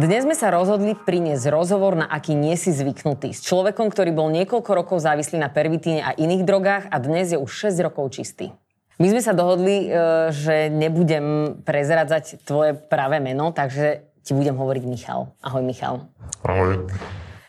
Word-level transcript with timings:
Dnes 0.00 0.24
sme 0.24 0.32
sa 0.32 0.48
rozhodli 0.48 0.96
priniesť 0.96 1.52
rozhovor, 1.52 1.92
na 1.92 2.08
aký 2.08 2.32
nie 2.32 2.56
si 2.56 2.72
zvyknutý. 2.72 3.36
S 3.36 3.44
človekom, 3.44 3.92
ktorý 3.92 4.16
bol 4.16 4.32
niekoľko 4.32 4.72
rokov 4.72 5.04
závislý 5.04 5.36
na 5.36 5.52
pervitíne 5.52 6.00
a 6.00 6.16
iných 6.16 6.48
drogách 6.48 6.88
a 6.88 6.96
dnes 6.96 7.28
je 7.28 7.36
už 7.36 7.68
6 7.68 7.84
rokov 7.84 8.16
čistý. 8.16 8.48
My 8.96 9.12
sme 9.12 9.20
sa 9.20 9.36
dohodli, 9.36 9.92
e, 9.92 10.32
že 10.32 10.72
nebudem 10.72 11.60
prezradzať 11.68 12.40
tvoje 12.48 12.80
pravé 12.80 13.20
meno, 13.20 13.52
takže 13.52 14.08
ti 14.24 14.32
budem 14.32 14.56
hovoriť 14.56 14.84
Michal. 14.88 15.36
Ahoj 15.44 15.60
Michal. 15.60 16.08
Ahoj. 16.48 16.88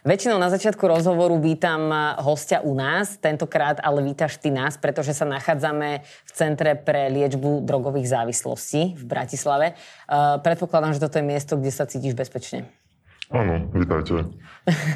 Väčšinou 0.01 0.41
na 0.41 0.49
začiatku 0.49 0.81
rozhovoru 0.81 1.37
vítam 1.37 1.93
hostia 2.25 2.57
u 2.65 2.73
nás, 2.73 3.21
tentokrát 3.21 3.77
ale 3.85 4.01
vítaš 4.01 4.41
ty 4.41 4.49
nás, 4.49 4.73
pretože 4.73 5.13
sa 5.13 5.29
nachádzame 5.29 6.01
v 6.01 6.31
Centre 6.33 6.73
pre 6.73 7.13
liečbu 7.13 7.61
drogových 7.61 8.09
závislostí 8.09 8.97
v 8.97 9.03
Bratislave. 9.05 9.77
Uh, 10.09 10.41
predpokladám, 10.41 10.97
že 10.97 11.05
toto 11.05 11.21
je 11.21 11.29
miesto, 11.29 11.53
kde 11.53 11.69
sa 11.69 11.85
cítiš 11.85 12.17
bezpečne. 12.17 12.65
Áno, 13.29 13.69
vítajte. 13.77 14.25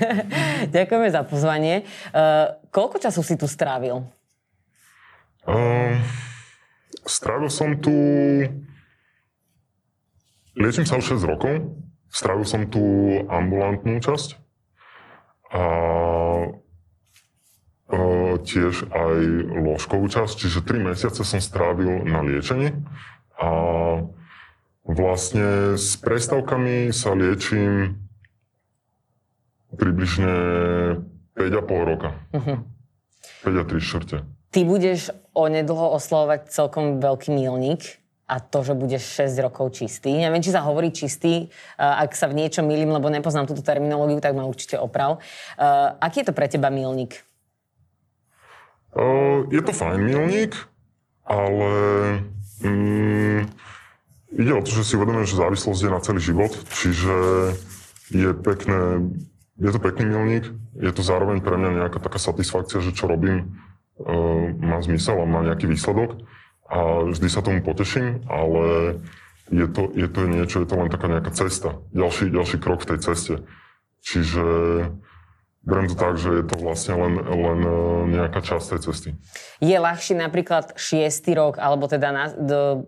Ďakujeme 0.74 1.10
za 1.14 1.22
pozvanie. 1.22 1.86
Uh, 2.10 2.58
koľko 2.74 2.98
času 2.98 3.22
si 3.22 3.38
tu 3.38 3.46
strávil? 3.46 4.10
Uh, 5.46 6.02
strávil 7.06 7.54
som 7.54 7.78
tu... 7.78 7.94
Liečím 10.58 10.90
sa 10.90 10.98
už 10.98 11.22
6 11.22 11.30
rokov. 11.30 11.78
Strávil 12.10 12.46
som 12.50 12.66
tu 12.66 12.82
ambulantnú 13.30 14.02
časť 14.02 14.45
a 15.56 15.64
tiež 18.46 18.92
aj 18.92 19.20
ložkovú 19.64 20.06
časť, 20.12 20.34
čiže 20.36 20.60
3 20.68 20.92
mesiace 20.94 21.22
som 21.24 21.40
strávil 21.40 22.06
na 22.06 22.22
liečení 22.22 22.76
a 23.40 23.50
vlastne 24.86 25.80
s 25.80 25.98
prestavkami 25.98 26.94
sa 26.94 27.18
liečím 27.18 27.98
približne 29.76 30.34
5,5 31.36 31.90
roka. 31.90 32.10
Uh-huh. 32.32 32.64
5 33.44 33.62
a 33.62 33.64
3 33.66 33.82
čtvrte. 33.82 34.18
Ty 34.56 34.60
budeš 34.64 35.12
onedlho 35.36 36.00
oslovať 36.00 36.48
celkom 36.48 37.04
veľký 37.04 37.36
milník 37.36 38.00
a 38.26 38.42
to, 38.42 38.66
že 38.66 38.74
budeš 38.74 39.04
6 39.30 39.46
rokov 39.46 39.78
čistý. 39.78 40.18
Neviem, 40.18 40.42
či 40.42 40.50
sa 40.50 40.66
hovorí 40.66 40.90
čistý, 40.90 41.46
ak 41.78 42.18
sa 42.18 42.26
v 42.26 42.42
niečom 42.42 42.66
milím, 42.66 42.90
lebo 42.90 43.06
nepoznám 43.14 43.46
túto 43.46 43.62
terminológiu, 43.62 44.18
tak 44.18 44.34
ma 44.34 44.50
určite 44.50 44.82
oprav. 44.82 45.22
Aký 46.02 46.26
je 46.26 46.28
to 46.30 46.34
pre 46.34 46.50
teba 46.50 46.74
milník? 46.74 47.22
Uh, 48.96 49.46
je 49.52 49.62
to 49.62 49.76
fajn 49.76 50.08
milník, 50.08 50.56
ale 51.28 51.72
mm, 52.64 53.44
ide 54.40 54.52
o 54.56 54.64
to, 54.64 54.72
že 54.72 54.88
si 54.88 54.94
uvedomujem, 54.96 55.28
že 55.28 55.36
závislosť 55.36 55.82
je 55.84 55.92
na 55.92 56.00
celý 56.00 56.22
život, 56.24 56.56
čiže 56.72 57.16
je 58.16 58.32
pekné, 58.32 59.12
je 59.60 59.70
to 59.70 59.80
pekný 59.84 60.06
milník, 60.08 60.48
je 60.80 60.92
to 60.96 61.04
zároveň 61.04 61.44
pre 61.44 61.60
mňa 61.60 61.86
nejaká 61.86 62.00
taká 62.00 62.24
satisfakcia, 62.24 62.80
že 62.80 62.96
čo 62.96 63.12
robím, 63.12 63.60
má 64.64 64.80
zmysel 64.80 65.20
a 65.20 65.28
má 65.28 65.44
nejaký 65.44 65.68
výsledok 65.68 66.24
a 66.66 67.06
vždy 67.06 67.28
sa 67.30 67.46
tomu 67.46 67.62
poteším, 67.62 68.26
ale 68.26 68.98
je 69.54 69.68
to, 69.70 69.94
je 69.94 70.10
to 70.10 70.22
niečo, 70.26 70.58
je 70.66 70.68
to 70.68 70.76
len 70.76 70.90
taká 70.90 71.06
nejaká 71.06 71.30
cesta, 71.30 71.78
ďalší, 71.94 72.34
ďalší 72.34 72.58
krok 72.58 72.82
v 72.82 72.90
tej 72.96 73.00
ceste. 73.06 73.36
Čiže 74.02 74.44
beriem 75.66 75.90
to 75.90 75.98
tak, 75.98 76.18
že 76.18 76.30
je 76.42 76.46
to 76.46 76.56
vlastne 76.62 76.94
len, 76.98 77.14
len 77.22 77.60
e, 77.66 77.78
nejaká 78.22 78.42
časť 78.42 78.78
tej 78.78 78.82
cesty. 78.86 79.10
Je 79.62 79.78
ľahšie 79.78 80.18
napríklad 80.18 80.78
6. 80.78 81.26
rok, 81.34 81.58
alebo 81.58 81.90
teda 81.90 82.10
na, 82.14 82.26
do, 82.34 82.86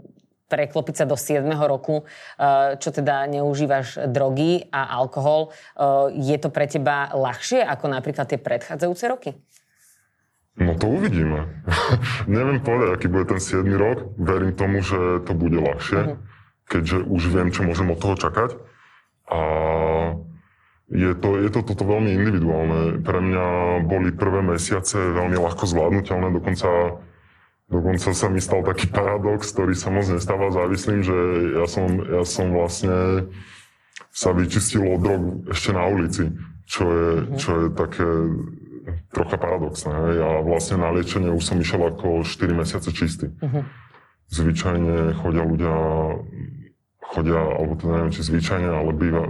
preklopiť 0.47 1.03
sa 1.03 1.05
do 1.09 1.17
7. 1.17 1.41
roku, 1.57 2.05
e, 2.37 2.77
čo 2.77 2.89
teda 2.93 3.25
neužívaš 3.29 4.09
drogy 4.09 4.69
a 4.69 4.93
alkohol. 4.93 5.49
E, 5.49 6.21
je 6.21 6.37
to 6.37 6.53
pre 6.53 6.69
teba 6.69 7.09
ľahšie 7.13 7.65
ako 7.65 7.85
napríklad 7.89 8.29
tie 8.29 8.37
predchádzajúce 8.37 9.03
roky? 9.09 9.33
No 10.57 10.73
to 10.73 10.89
uvidíme. 10.89 11.61
Neviem 12.25 12.59
povedať, 12.65 12.89
aký 12.97 13.07
bude 13.13 13.29
ten 13.29 13.37
7 13.37 13.61
rok. 13.77 14.17
Verím 14.17 14.57
tomu, 14.57 14.81
že 14.81 15.21
to 15.21 15.37
bude 15.37 15.53
ľahšie, 15.53 16.01
uh-huh. 16.01 16.17
keďže 16.65 17.05
už 17.05 17.21
viem, 17.29 17.49
čo 17.53 17.61
môžem 17.61 17.93
od 17.93 18.01
toho 18.01 18.17
čakať. 18.17 18.57
A 19.29 19.39
je 20.89 21.13
to, 21.13 21.29
je 21.37 21.49
to 21.53 21.61
toto 21.61 21.83
veľmi 21.85 22.09
individuálne. 22.09 23.05
Pre 23.05 23.19
mňa 23.21 23.45
boli 23.85 24.09
prvé 24.09 24.41
mesiace 24.41 24.97
veľmi 24.97 25.37
ľahko 25.37 25.67
zvládnutelné, 25.67 26.31
dokonca, 26.33 27.03
dokonca 27.69 28.09
sa 28.15 28.27
mi 28.31 28.41
stal 28.41 28.65
taký 28.65 28.89
paradox, 28.89 29.53
ktorý 29.53 29.77
sa 29.77 29.93
moc 29.93 30.09
nestáva 30.09 30.49
závislým, 30.49 31.05
že 31.05 31.17
ja 31.59 31.67
som, 31.69 32.01
ja 32.01 32.23
som 32.25 32.49
vlastne 32.49 33.29
sa 34.09 34.33
vyčistil 34.33 34.87
od 34.89 34.99
drog 35.03 35.21
ešte 35.53 35.69
na 35.75 35.85
ulici, 35.85 36.33
čo 36.65 36.83
je, 36.87 37.09
uh-huh. 37.13 37.35
čo 37.37 37.51
je 37.61 37.65
také 37.75 38.07
trocha 39.11 39.37
paradoxné. 39.39 39.91
Hej? 39.91 40.15
A 40.23 40.29
vlastne 40.43 40.81
na 40.81 40.91
liečenie 40.91 41.31
už 41.31 41.43
som 41.43 41.57
išiel 41.59 41.81
ako 41.91 42.27
4 42.27 42.51
mesiace 42.53 42.89
čistý. 42.91 43.31
Uh-huh. 43.39 43.63
Zvyčajne 44.27 45.15
chodia 45.23 45.43
ľudia, 45.47 45.75
chodia, 46.99 47.39
alebo 47.39 47.73
to 47.79 47.87
neviem, 47.87 48.11
či 48.11 48.21
zvyčajne, 48.27 48.67
ale 48.67 48.91
býva, 48.91 49.23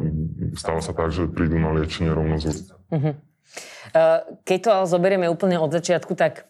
stáva 0.58 0.82
sa 0.82 0.98
tak, 0.98 1.14
že 1.14 1.30
prídu 1.30 1.62
na 1.62 1.74
liečenie 1.78 2.10
rovno 2.10 2.42
z 2.42 2.50
ulice. 2.50 2.74
Uh-huh. 2.90 3.14
Keď 4.44 4.58
to 4.60 4.70
ale 4.74 4.86
zoberieme 4.90 5.28
úplne 5.30 5.62
od 5.62 5.70
začiatku, 5.70 6.18
tak 6.18 6.50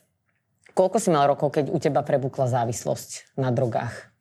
koľko 0.73 0.97
si 0.97 1.09
mal 1.11 1.27
rokov, 1.27 1.57
keď 1.57 1.65
u 1.73 1.77
teba 1.81 2.01
prebukla 2.01 2.47
závislosť 2.47 3.37
na 3.37 3.51
drogách? 3.51 4.13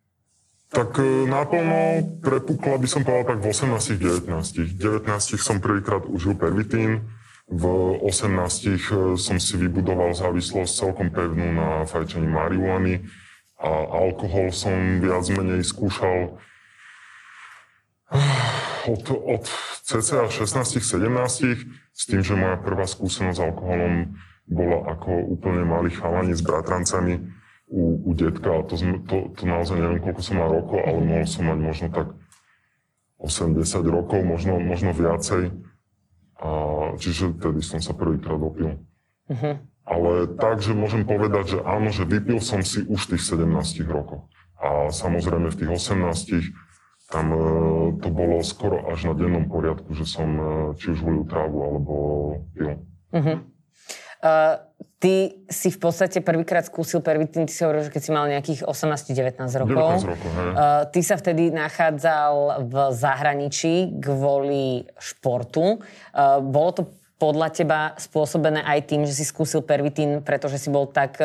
Tak 0.67 0.99
e, 0.99 1.31
naplno 1.31 2.03
prepukla 2.19 2.75
by 2.83 2.89
som 2.91 3.07
povedal 3.07 3.39
tak 3.39 3.39
v 3.39 3.47
18-19. 3.55 4.75
19 4.75 5.39
som 5.39 5.63
prvýkrát 5.63 6.03
užil 6.11 6.35
pervitín, 6.35 7.07
v 7.47 7.65
18 8.03 8.75
eh, 8.75 8.79
som 9.15 9.37
si 9.39 9.55
vybudoval 9.55 10.13
závislosť 10.15 10.73
celkom 10.73 11.09
pevnú 11.15 11.55
na 11.55 11.87
fajčení 11.87 12.27
marihuany 12.27 13.07
a 13.63 13.71
alkohol 14.07 14.51
som 14.53 15.01
viac 15.01 15.25
menej 15.31 15.63
skúšal 15.63 16.37
od, 18.93 19.05
od 19.11 19.45
cca 19.87 20.27
16-17 20.29 21.67
s 21.97 22.03
tým, 22.05 22.21
že 22.21 22.35
moja 22.37 22.59
prvá 22.61 22.85
skúsenosť 22.85 23.39
s 23.39 23.43
alkoholom 23.43 24.19
bola 24.47 24.95
ako 24.95 25.11
úplne 25.39 25.67
malý 25.67 25.91
chalani 25.91 26.35
s 26.35 26.43
bratrancami 26.43 27.19
u, 27.67 27.99
u 28.07 28.15
detka. 28.15 28.63
To, 28.71 28.75
to, 29.07 29.17
to 29.35 29.43
naozaj 29.43 29.75
neviem, 29.75 29.99
koľko 29.99 30.23
som 30.23 30.39
mal 30.39 30.51
rokov, 30.51 30.79
ale 30.87 30.99
mohol 31.03 31.27
som 31.27 31.51
mať 31.51 31.59
možno 31.59 31.87
tak 31.91 32.15
80 33.19 33.59
rokov, 33.91 34.23
možno, 34.23 34.63
možno 34.63 34.95
viacej. 34.95 35.51
A, 36.37 36.49
čiže 37.01 37.33
vtedy 37.37 37.65
som 37.65 37.81
sa 37.81 37.97
prvýkrát 37.97 38.37
opil. 38.37 38.77
Uh-huh. 39.27 39.55
Ale 39.87 40.13
tak, 40.37 40.61
že 40.61 40.75
môžem 40.75 41.07
povedať, 41.07 41.57
že 41.57 41.59
áno, 41.63 41.95
že 41.95 42.05
vypil 42.05 42.43
som 42.43 42.61
si 42.61 42.83
už 42.85 43.15
tých 43.15 43.23
17 43.23 43.49
rokoch. 43.87 44.27
A 44.59 44.91
samozrejme 44.91 45.53
v 45.53 45.59
tých 45.63 45.71
18 45.71 46.53
tam 47.07 47.27
e, 47.31 47.41
to 48.03 48.09
bolo 48.11 48.43
skoro 48.43 48.83
až 48.91 49.07
na 49.07 49.15
dennom 49.15 49.47
poriadku, 49.47 49.95
že 49.95 50.03
som 50.03 50.27
e, 50.27 50.45
či 50.75 50.91
už 50.91 51.07
volil 51.07 51.25
trávu 51.25 51.59
alebo 51.63 51.95
pil. 52.51 52.83
Uh-huh. 53.15 53.39
Uh, 54.27 54.59
ty 54.99 55.47
si 55.47 55.71
v 55.71 55.79
podstate 55.79 56.19
prvýkrát 56.19 56.67
skúsil 56.67 56.99
pervitín, 56.99 57.47
ty 57.47 57.55
si 57.55 57.63
hovoril, 57.63 57.87
že 57.87 57.95
keď 57.95 58.03
si 58.03 58.11
mal 58.11 58.27
nejakých 58.27 58.67
18-19 58.67 59.39
rokov. 59.63 60.03
19 60.03 60.13
rokov, 60.19 60.31
hej. 60.35 60.51
Uh, 60.51 60.83
ty 60.91 61.01
sa 61.07 61.15
vtedy 61.15 61.55
nachádzal 61.55 62.67
v 62.67 62.75
zahraničí 62.91 64.03
kvôli 64.03 64.91
športu. 64.99 65.79
Uh, 66.11 66.43
bolo 66.43 66.71
to 66.75 66.83
podľa 67.23 67.49
teba 67.55 67.81
spôsobené 67.97 68.67
aj 68.67 68.93
tým, 68.93 69.07
že 69.07 69.15
si 69.15 69.25
skúsil 69.25 69.65
pervitín, 69.65 70.21
pretože 70.21 70.61
si 70.61 70.69
bol 70.69 70.85
tak 70.85 71.17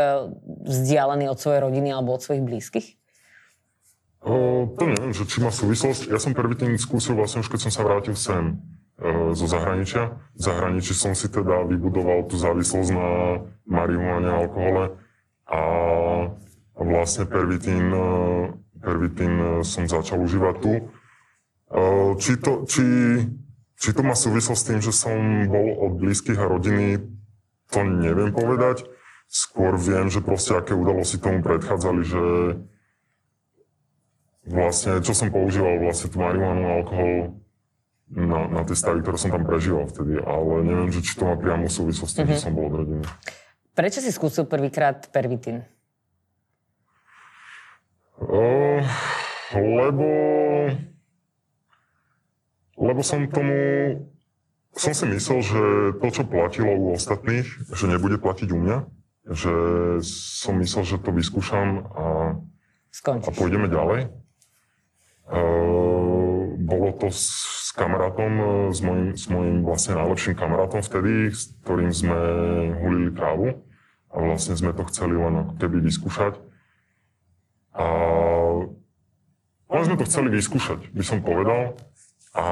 vzdialený 0.64 1.28
od 1.28 1.36
svojej 1.36 1.68
rodiny 1.68 1.92
alebo 1.92 2.16
od 2.16 2.24
svojich 2.24 2.48
blízkych? 2.48 2.88
Uh, 4.22 4.70
to 4.78 4.86
neviem, 4.86 5.12
že 5.18 5.26
či 5.26 5.42
má 5.42 5.50
súvislosť. 5.50 6.14
Ja 6.14 6.22
som 6.22 6.38
pervitín 6.38 6.78
skúsil 6.78 7.18
vlastne 7.18 7.42
už 7.42 7.50
keď 7.50 7.60
som 7.66 7.72
sa 7.74 7.82
vrátil 7.82 8.14
sem. 8.14 8.62
Zo 9.34 9.50
zahraničia. 9.50 10.14
V 10.38 10.42
zahraničí 10.46 10.94
som 10.94 11.18
si 11.18 11.26
teda 11.26 11.66
vybudoval 11.66 12.30
tú 12.30 12.38
závislosť 12.38 12.90
na 12.94 13.10
marihuane 13.66 14.30
a 14.30 14.40
alkohole 14.46 14.84
a 15.50 15.62
vlastne 16.78 17.26
pervitín, 17.26 17.90
pervitín 18.78 19.34
e, 19.36 19.48
som 19.66 19.90
začal 19.90 20.22
užívať 20.22 20.56
tu. 20.62 20.74
Či 22.22 22.32
to, 22.40 22.68
či, 22.68 22.86
či 23.80 23.90
to 23.96 24.02
má 24.06 24.14
súvislosť 24.14 24.60
s 24.60 24.68
tým, 24.68 24.80
že 24.84 24.94
som 24.94 25.18
bol 25.48 25.82
od 25.88 25.98
blízkych 25.98 26.38
a 26.38 26.46
rodiny, 26.46 27.00
to 27.72 27.80
neviem 27.82 28.36
povedať. 28.36 28.86
skôr 29.32 29.80
viem, 29.80 30.12
že 30.12 30.20
proste 30.20 30.60
aké 30.60 30.76
udalosti 30.76 31.16
tomu 31.16 31.40
predchádzali, 31.40 32.02
že 32.04 32.24
vlastne, 34.44 35.00
čo 35.00 35.16
som 35.16 35.32
používal, 35.32 35.80
vlastne 35.80 36.12
tú 36.12 36.20
marihuanu, 36.20 36.64
alkohol, 36.68 37.40
na, 38.12 38.40
na 38.52 38.62
tie 38.68 38.76
stavy, 38.76 39.00
ktoré 39.00 39.16
som 39.16 39.32
tam 39.32 39.48
prežíval 39.48 39.88
vtedy, 39.88 40.20
ale 40.20 40.54
neviem, 40.68 40.92
že 40.92 41.00
či 41.00 41.16
to 41.16 41.24
má 41.24 41.40
priamu 41.40 41.72
súvislosť 41.72 42.12
s 42.12 42.16
tým, 42.20 42.28
mm-hmm. 42.28 42.36
že 42.36 42.40
mhm. 42.40 42.44
som 42.44 42.54
bol 42.54 42.66
od 42.68 42.76
rodiny. 42.84 43.04
Prečo 43.72 44.00
si 44.04 44.12
skúsil 44.12 44.44
prvýkrát 44.44 45.08
pervitín? 45.16 45.64
Uh, 48.20 48.84
lebo... 49.56 50.08
Lebo 52.76 53.02
som 53.02 53.26
tomu... 53.32 53.56
Som 54.72 54.96
si 54.96 55.04
myslel, 55.04 55.40
že 55.44 55.62
to, 56.00 56.08
čo 56.12 56.24
platilo 56.24 56.72
u 56.72 56.96
ostatných, 56.96 57.44
že 57.76 57.92
nebude 57.92 58.20
platiť 58.20 58.50
u 58.52 58.60
mňa. 58.60 58.78
Že 59.32 59.54
som 60.04 60.60
myslel, 60.60 60.84
že 60.88 60.98
to 61.00 61.12
vyskúšam 61.12 61.88
a, 61.92 62.06
a 63.08 63.30
pôjdeme 63.36 63.68
ďalej. 63.68 64.12
Uh, 65.32 66.60
bolo 66.60 66.92
to 67.00 67.08
s 67.72 67.80
kamarátom, 67.80 68.32
e, 68.36 68.46
s 68.76 68.84
mojim, 68.84 69.16
s 69.16 69.32
mojim 69.32 69.64
vlastne 69.64 69.96
najlepším 69.96 70.36
kamarátom 70.36 70.84
vtedy, 70.84 71.32
s 71.32 71.56
ktorým 71.64 71.96
sme 71.96 72.20
hulili 72.84 73.16
trávu 73.16 73.64
a 74.12 74.16
vlastne 74.20 74.60
sme 74.60 74.76
to 74.76 74.84
chceli 74.92 75.16
len 75.16 75.48
ako 75.48 75.56
keby 75.56 75.80
vyskúšať. 75.80 76.36
A 77.72 77.86
len 79.72 79.84
sme 79.88 79.96
to 79.96 80.04
chceli 80.04 80.28
vyskúšať, 80.36 80.92
by 80.92 81.00
som 81.00 81.24
povedal. 81.24 81.80
A, 82.36 82.48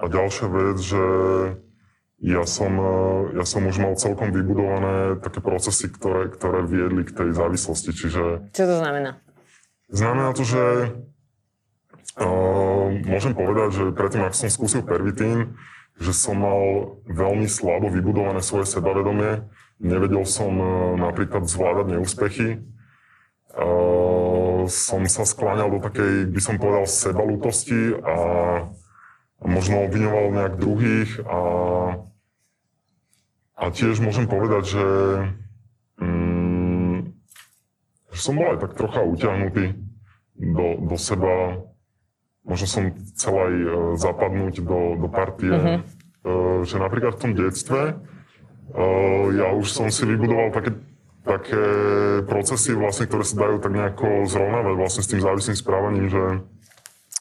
a 0.00 0.04
ďalšia 0.08 0.48
vec, 0.48 0.80
že 0.80 1.04
ja 2.24 2.48
som, 2.48 2.72
e, 2.72 3.36
ja 3.36 3.44
som 3.44 3.68
už 3.68 3.76
mal 3.84 4.00
celkom 4.00 4.32
vybudované 4.32 5.20
také 5.20 5.44
procesy, 5.44 5.92
ktoré, 5.92 6.32
ktoré 6.32 6.64
viedli 6.64 7.04
k 7.04 7.12
tej 7.12 7.36
závislosti. 7.36 7.92
Čiže... 7.92 8.48
Čo 8.56 8.64
to 8.64 8.76
znamená? 8.80 9.20
Znamená 9.92 10.32
to, 10.32 10.48
že 10.48 10.88
môžem 13.08 13.32
povedať, 13.32 13.68
že 13.72 13.84
predtým, 13.96 14.24
ak 14.26 14.36
som 14.36 14.52
skúsil 14.52 14.84
pervitín, 14.84 15.56
že 16.00 16.12
som 16.16 16.40
mal 16.40 16.60
veľmi 17.04 17.46
slabo 17.48 17.92
vybudované 17.92 18.40
svoje 18.40 18.68
sebavedomie. 18.68 19.44
Nevedel 19.82 20.24
som 20.24 20.52
uh, 20.56 20.68
napríklad 20.96 21.44
zvládať 21.44 21.86
neúspechy. 21.98 22.48
Uh, 23.52 24.64
som 24.70 25.04
sa 25.04 25.28
skláňal 25.28 25.68
do 25.68 25.78
takej, 25.82 26.32
by 26.32 26.40
som 26.40 26.56
povedal, 26.56 26.86
sebalútosti 26.88 27.98
a 28.00 28.16
možno 29.42 29.84
obviňoval 29.84 30.24
nejak 30.32 30.54
druhých 30.56 31.10
a, 31.26 31.40
a 33.58 33.64
tiež 33.74 33.98
môžem 33.98 34.30
povedať, 34.30 34.64
že, 34.70 34.86
mm, 35.98 37.10
že 38.14 38.20
som 38.22 38.38
bol 38.38 38.54
aj 38.54 38.62
tak 38.64 38.78
trocha 38.78 39.02
utiahnutý 39.02 39.76
do, 40.38 40.78
do 40.78 40.96
seba 40.96 41.58
možno 42.42 42.66
som 42.66 42.84
chcel 43.14 43.34
aj 43.34 43.54
uh, 43.54 43.72
zapadnúť 43.98 44.54
do, 44.62 44.98
do 44.98 45.08
partie, 45.08 45.52
uh, 45.52 45.80
že 46.66 46.76
napríklad 46.78 47.18
v 47.18 47.22
tom 47.22 47.32
detstve 47.38 47.80
uh, 47.94 49.26
ja 49.34 49.54
už 49.54 49.66
som 49.70 49.86
si 49.88 50.02
vybudoval 50.06 50.50
také, 50.50 50.70
také 51.22 51.62
procesy, 52.26 52.74
vlastne, 52.74 53.06
ktoré 53.06 53.24
sa 53.24 53.36
dajú 53.38 53.56
tak 53.62 53.72
nejako 53.72 54.26
zrovnávať 54.26 54.74
vlastne 54.74 55.02
s 55.06 55.10
tým 55.10 55.20
závislým 55.22 55.58
správaním, 55.58 56.06
že 56.10 56.22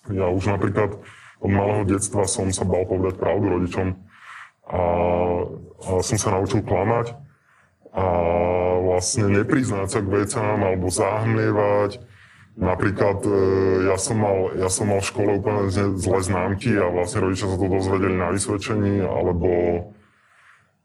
ja 0.09 0.27
už 0.33 0.49
napríklad 0.49 0.97
od 1.41 1.49
malého 1.49 1.85
detstva 1.85 2.25
som 2.25 2.49
sa 2.53 2.65
bal 2.65 2.85
povedať 2.85 3.17
pravdu 3.17 3.45
rodičom 3.49 3.87
a, 4.69 4.81
a 5.81 5.89
som 6.05 6.17
sa 6.17 6.37
naučil 6.37 6.61
klamať 6.65 7.17
a 7.91 8.05
vlastne 8.81 9.27
nepriznať 9.27 9.87
sa 9.91 9.99
k 9.99 10.07
vecám 10.07 10.57
alebo 10.63 10.87
zahmlievať 10.87 11.99
Napríklad 12.51 13.23
e, 13.23 13.31
ja 13.87 13.95
som, 13.95 14.19
mal, 14.19 14.51
ja 14.59 14.67
som 14.67 14.91
mal 14.91 14.99
v 14.99 15.07
škole 15.07 15.29
úplne 15.39 15.71
zlé 15.71 16.19
známky 16.19 16.75
a 16.75 16.91
vlastne 16.91 17.23
rodičia 17.23 17.47
sa 17.47 17.55
to 17.55 17.67
dozvedeli 17.71 18.15
na 18.19 18.27
vysvedčení, 18.27 18.99
alebo, 18.99 19.49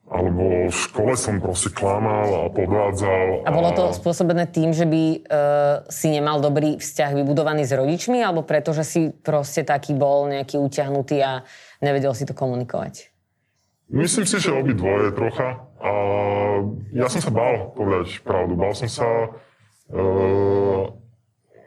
alebo 0.07 0.71
v 0.71 0.79
škole 0.79 1.19
som 1.19 1.43
proste 1.43 1.75
klamal 1.75 2.47
a 2.47 2.55
podvádzal. 2.55 3.43
A 3.43 3.51
bolo 3.51 3.75
to 3.75 3.91
spôsobené 3.99 4.47
tým, 4.47 4.71
že 4.71 4.87
by 4.87 5.03
uh, 5.27 5.83
si 5.91 6.15
nemal 6.15 6.39
dobrý 6.39 6.79
vzťah 6.79 7.19
vybudovaný 7.19 7.67
s 7.67 7.75
rodičmi, 7.75 8.23
alebo 8.23 8.47
preto, 8.47 8.71
že 8.71 8.87
si 8.87 9.01
proste 9.11 9.67
taký 9.67 9.99
bol 9.99 10.31
nejaký 10.31 10.63
utiahnutý 10.63 11.19
a 11.19 11.43
nevedel 11.83 12.15
si 12.15 12.23
to 12.23 12.33
komunikovať? 12.33 13.11
Myslím 13.91 14.27
si, 14.27 14.39
že 14.39 14.55
dvoje 14.55 15.15
trocha. 15.15 15.67
A 15.83 15.91
ja 16.95 17.07
som 17.11 17.23
sa 17.23 17.31
bál 17.31 17.71
povedať 17.75 18.23
pravdu. 18.23 18.59
Bál 18.59 18.75
som 18.75 18.91
sa 18.91 19.07
uh, 19.07 20.66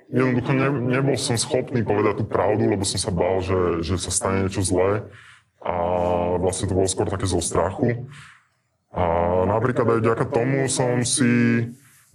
jednoducho 0.09 0.51
ne, 0.57 0.67
nebol 0.99 1.15
som 1.15 1.37
schopný 1.37 1.85
povedať 1.85 2.21
tú 2.21 2.25
pravdu, 2.25 2.65
lebo 2.65 2.81
som 2.81 2.97
sa 2.97 3.13
bál, 3.13 3.39
že, 3.45 3.85
že 3.85 3.95
sa 4.01 4.09
stane 4.09 4.45
niečo 4.45 4.65
zlé. 4.65 5.05
A 5.61 5.73
vlastne 6.41 6.65
to 6.65 6.77
bolo 6.77 6.89
skôr 6.89 7.05
také 7.05 7.29
zo 7.29 7.39
strachu. 7.39 8.09
A 8.89 9.03
napríklad 9.45 9.85
aj 9.85 9.99
vďaka 10.01 10.25
tomu 10.33 10.65
som 10.65 11.05
si 11.05 11.65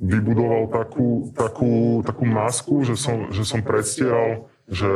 vybudoval 0.02 0.74
takú, 0.74 1.30
takú, 1.38 2.02
takú 2.02 2.24
masku, 2.26 2.82
že 2.82 2.98
som, 2.98 3.30
že 3.30 3.46
som 3.46 3.62
predstieral, 3.62 4.50
že, 4.66 4.90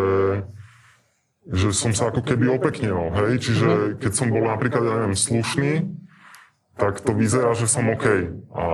že 1.46 1.70
som 1.70 1.94
sa 1.94 2.10
ako 2.10 2.26
keby 2.26 2.50
opeknil, 2.50 3.14
hej? 3.14 3.38
Čiže 3.38 4.00
keď 4.02 4.12
som 4.16 4.34
bol 4.34 4.42
napríklad, 4.42 4.82
ja 4.82 4.94
neviem, 4.98 5.14
slušný, 5.14 5.86
tak 6.74 6.98
to 6.98 7.14
vyzerá, 7.14 7.54
že 7.54 7.70
som 7.70 7.86
OK. 7.94 8.06
A 8.58 8.64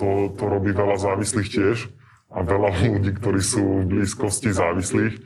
to, 0.00 0.32
to 0.32 0.44
robí 0.48 0.72
veľa 0.72 0.96
závislých 0.96 1.48
tiež 1.52 1.92
a 2.34 2.38
veľa 2.42 2.70
ľudí, 2.82 3.14
ktorí 3.14 3.38
sú 3.38 3.86
v 3.86 3.88
blízkosti 3.94 4.50
závislých, 4.50 5.14
e, 5.14 5.20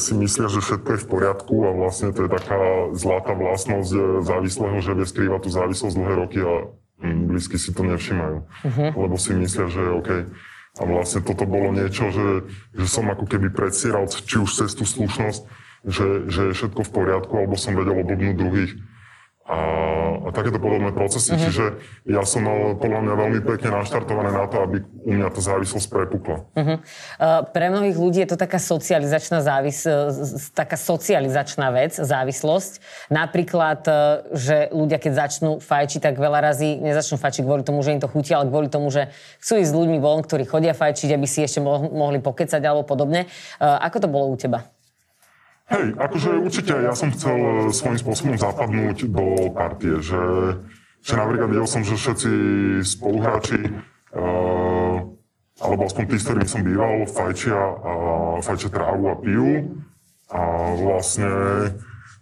si 0.00 0.12
myslia, 0.16 0.48
že 0.48 0.64
všetko 0.64 0.88
je 0.96 1.02
v 1.04 1.08
poriadku 1.12 1.54
a 1.68 1.70
vlastne 1.76 2.16
to 2.16 2.24
je 2.24 2.30
taká 2.32 2.58
zlatá 2.96 3.36
vlastnosť 3.36 3.90
e, 3.92 4.00
závislého, 4.24 4.76
že 4.80 4.96
vie 4.96 5.06
skrývať 5.06 5.40
tú 5.44 5.50
závislosť 5.52 5.94
dlhé 6.00 6.14
roky 6.16 6.38
a 6.40 6.52
blízky 7.04 7.60
si 7.60 7.76
to 7.76 7.84
nevšimajú. 7.84 8.38
Uh-huh. 8.40 8.88
Lebo 8.96 9.16
si 9.20 9.36
myslia, 9.36 9.68
že 9.68 9.80
je 9.84 9.92
OK. 9.92 10.10
A 10.74 10.82
vlastne 10.88 11.22
toto 11.22 11.46
bolo 11.46 11.70
niečo, 11.70 12.10
že, 12.10 12.50
že 12.74 12.86
som 12.90 13.06
ako 13.06 13.30
keby 13.30 13.52
predsieral, 13.54 14.08
či 14.10 14.42
už 14.42 14.50
cez 14.50 14.74
tú 14.74 14.82
slušnosť, 14.82 15.42
že, 15.86 16.26
že 16.32 16.40
je 16.50 16.56
všetko 16.56 16.80
v 16.82 16.90
poriadku, 16.90 17.32
alebo 17.36 17.54
som 17.54 17.76
vedel 17.76 18.00
obodnúť 18.00 18.34
druhých 18.34 18.72
a, 19.44 19.60
a 20.24 20.28
takéto 20.32 20.56
podobné 20.56 20.88
procesy. 20.96 21.36
Uh-huh. 21.36 21.44
Čiže 21.44 21.64
ja 22.08 22.24
som 22.24 22.48
mal 22.48 22.80
podľa 22.80 23.00
mňa 23.04 23.14
veľmi 23.14 23.40
pekne 23.44 23.76
naštartované 23.76 24.32
na 24.32 24.48
to, 24.48 24.56
aby 24.64 24.80
u 25.04 25.12
mňa 25.12 25.28
tá 25.28 25.40
závislosť 25.44 25.86
prepukla. 25.92 26.48
Uh-huh. 26.56 26.80
Uh, 26.80 27.44
pre 27.52 27.68
mnohých 27.68 27.92
ľudí 28.00 28.24
je 28.24 28.32
to 28.32 28.40
taká 28.40 28.56
socializačná 28.56 29.44
závis, 29.44 29.84
uh, 29.84 30.08
taká 30.56 30.80
socializačná 30.80 31.68
vec, 31.76 31.92
závislosť. 31.92 32.80
Napríklad, 33.12 33.84
uh, 33.84 34.24
že 34.32 34.72
ľudia, 34.72 34.96
keď 34.96 35.28
začnú 35.28 35.60
fajčiť, 35.60 36.00
tak 36.00 36.16
veľa 36.16 36.40
razy 36.40 36.80
nezačnú 36.80 37.20
fajčiť 37.20 37.44
kvôli 37.44 37.62
tomu, 37.68 37.84
že 37.84 37.92
im 37.92 38.00
to 38.00 38.08
chutí, 38.08 38.32
ale 38.32 38.48
kvôli 38.48 38.72
tomu, 38.72 38.88
že 38.88 39.12
chcú 39.44 39.60
ísť 39.60 39.70
s 39.70 39.76
ľuďmi 39.76 40.00
von, 40.00 40.24
ktorí 40.24 40.48
chodia 40.48 40.72
fajčiť, 40.72 41.12
aby 41.12 41.28
si 41.28 41.44
ešte 41.44 41.60
mohli 41.60 42.16
pokecať 42.24 42.64
alebo 42.64 42.88
podobne. 42.88 43.28
Uh, 43.60 43.76
ako 43.84 43.96
to 44.00 44.08
bolo 44.08 44.32
u 44.32 44.40
teba? 44.40 44.73
Hej, 45.64 45.96
akože 45.96 46.30
určite 46.44 46.76
ja 46.76 46.92
som 46.92 47.08
chcel 47.08 47.36
e, 47.40 47.52
svojím 47.72 47.96
spôsobom 47.96 48.36
zapadnúť 48.36 49.08
do 49.08 49.48
partie, 49.56 49.96
že, 50.04 50.22
že 51.00 51.12
napríklad 51.16 51.48
videl 51.48 51.64
som, 51.64 51.80
že 51.80 51.96
všetci 51.96 52.32
spoluhráči, 52.84 53.72
uh, 54.12 55.00
alebo 55.64 55.82
aspoň 55.88 56.04
tí, 56.12 56.16
s 56.20 56.26
ktorými 56.28 56.48
som 56.50 56.62
býval, 56.66 57.08
fajčia, 57.08 57.56
a 57.56 57.92
fajčia 58.44 58.68
trávu 58.68 59.04
a 59.08 59.16
pijú. 59.16 59.50
A 60.28 60.40
vlastne 60.76 61.30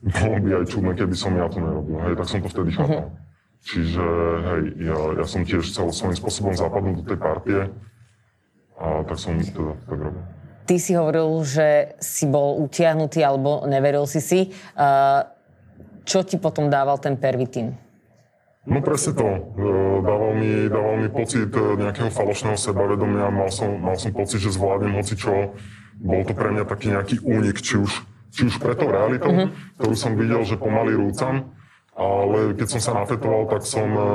bolo 0.03 0.37
by 0.43 0.51
aj 0.63 0.65
čudné, 0.71 0.93
keby 0.99 1.15
som 1.15 1.35
ja 1.35 1.47
to 1.51 1.59
nerobil. 1.63 1.99
Hej, 2.03 2.15
tak 2.19 2.27
som 2.31 2.43
to 2.43 2.51
vtedy 2.51 2.71
chápal. 2.75 3.11
Uh-huh. 3.11 3.21
Čiže 3.63 4.07
hej, 4.43 4.63
ja, 4.91 4.99
ja 5.23 5.27
som 5.27 5.47
tiež 5.47 5.63
chcel 5.71 5.87
svojím 5.95 6.19
spôsobom 6.19 6.55
zapadnúť 6.59 6.95
do 6.99 7.05
tej 7.07 7.19
partie 7.19 7.61
a 8.75 9.07
tak 9.07 9.19
som 9.23 9.39
teda 9.39 9.79
tak 9.87 9.99
robil. 10.03 10.25
Ty 10.63 10.77
si 10.79 10.95
hovoril, 10.95 11.43
že 11.43 11.99
si 11.99 12.25
bol 12.31 12.63
utiahnutý 12.63 13.23
alebo 13.27 13.67
neveril 13.67 14.07
si 14.07 14.23
si. 14.23 14.41
Čo 16.03 16.27
ti 16.27 16.39
potom 16.39 16.67
dával 16.71 16.99
ten 16.99 17.15
pervitín? 17.15 17.79
No 18.63 18.79
presne 18.79 19.19
to. 19.19 19.27
E, 19.27 19.71
dával 20.07 20.33
mi, 20.39 20.71
dával 20.71 20.95
mi 21.03 21.09
pocit 21.11 21.51
e, 21.51 21.63
nejakého 21.83 22.15
falošného 22.15 22.55
sebavedomia. 22.55 23.27
Mal 23.27 23.51
som, 23.51 23.75
mal 23.75 23.99
som 23.99 24.15
pocit, 24.15 24.39
že 24.39 24.55
zvládnem 24.55 24.95
hoci 24.95 25.19
čo. 25.19 25.51
Bol 25.99 26.23
to 26.23 26.31
pre 26.31 26.55
mňa 26.55 26.65
taký 26.71 26.95
nejaký 26.95 27.17
únik, 27.27 27.59
či 27.59 27.83
už, 27.83 27.91
či 28.31 28.47
už 28.47 28.63
pre 28.63 28.79
tou 28.79 28.95
realitou, 28.95 29.35
mm-hmm. 29.35 29.83
ktorú 29.83 29.95
som 29.99 30.15
videl, 30.15 30.47
že 30.47 30.55
pomaly 30.55 30.95
rúcam. 30.95 31.51
Ale 31.99 32.55
keď 32.55 32.79
som 32.79 32.81
sa 32.81 32.93
nafetoval, 33.03 33.51
tak 33.51 33.67
som, 33.67 33.89
e, 33.99 34.11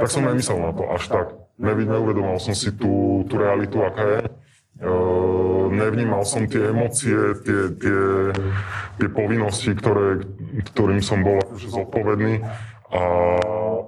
tak 0.00 0.08
som 0.08 0.24
nemyslel 0.24 0.56
na 0.56 0.72
to 0.72 0.84
až 0.88 1.04
tak. 1.12 1.26
Neuvedomal 1.60 2.40
som 2.40 2.56
si 2.56 2.72
tú, 2.72 3.20
tú 3.28 3.36
realitu, 3.36 3.84
aká 3.84 4.04
je 4.16 4.20
nevnímal 5.72 6.22
som 6.24 6.48
tie 6.48 6.70
emócie, 6.70 7.16
tie, 7.42 7.60
tie, 7.76 8.02
tie 9.00 9.08
povinnosti, 9.10 9.72
ktoré, 9.76 10.24
ktorým 10.72 11.00
som 11.04 11.20
bol 11.20 11.40
akože 11.42 11.68
zodpovedný 11.68 12.44
a, 12.92 13.02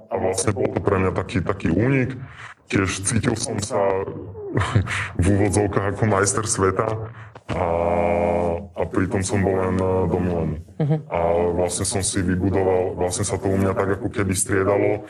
a 0.09 0.15
vlastne 0.17 0.51
bol 0.53 0.69
to 0.73 0.79
pre 0.81 0.97
mňa 1.01 1.11
taký, 1.13 1.41
taký 1.45 1.69
únik 1.73 2.17
tiež 2.69 3.05
cítil 3.05 3.37
som 3.37 3.61
sa 3.61 3.77
v 5.21 5.25
úvodzovkách 5.25 5.95
ako 5.95 6.03
majster 6.09 6.45
sveta 6.49 6.87
a, 7.53 7.65
a 8.73 8.81
pritom 8.89 9.21
som 9.21 9.45
bol 9.45 9.53
len 9.53 9.77
domilený. 10.09 10.57
Uh-huh. 10.81 10.99
A 11.13 11.19
vlastne 11.53 11.85
som 11.85 12.01
si 12.01 12.25
vybudoval, 12.25 12.97
vlastne 12.97 13.21
sa 13.21 13.37
to 13.37 13.53
u 13.53 13.57
mňa 13.57 13.77
tak 13.77 14.01
ako 14.01 14.07
keby 14.09 14.33
striedalo 14.33 15.05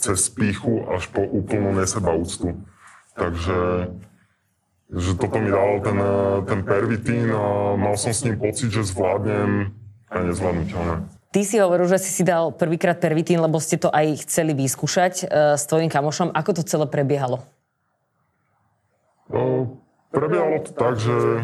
cez 0.00 0.32
píchu 0.32 0.88
až 0.88 1.04
po 1.12 1.20
úplnú 1.20 1.76
neseba 1.76 2.16
úctu. 2.16 2.56
Takže 3.12 3.92
že 4.86 5.18
toto 5.18 5.42
mi 5.42 5.50
dal 5.50 5.82
ten, 5.82 5.98
ten 6.46 6.60
pervitín 6.62 7.26
a 7.34 7.74
mal 7.74 7.98
som 7.98 8.14
s 8.14 8.22
ním 8.22 8.38
pocit, 8.38 8.70
že 8.70 8.86
zvládnem 8.86 9.74
aj 10.14 10.20
nezvládnutelné. 10.30 10.94
Ty 11.34 11.40
si 11.42 11.58
hovoril, 11.58 11.90
že 11.90 11.98
si 11.98 12.10
si 12.14 12.22
dal 12.22 12.54
prvýkrát 12.54 12.96
pervitín, 12.96 13.42
lebo 13.42 13.58
ste 13.58 13.76
to 13.76 13.90
aj 13.90 14.24
chceli 14.24 14.54
vyskúšať 14.54 15.26
uh, 15.26 15.58
s 15.58 15.66
tvojim 15.66 15.90
kamošom. 15.90 16.30
Ako 16.32 16.54
to 16.54 16.62
celé 16.62 16.86
prebiehalo? 16.86 17.42
No, 19.26 19.74
prebiehalo 20.14 20.62
to 20.62 20.70
tak, 20.70 21.02
že, 21.02 21.42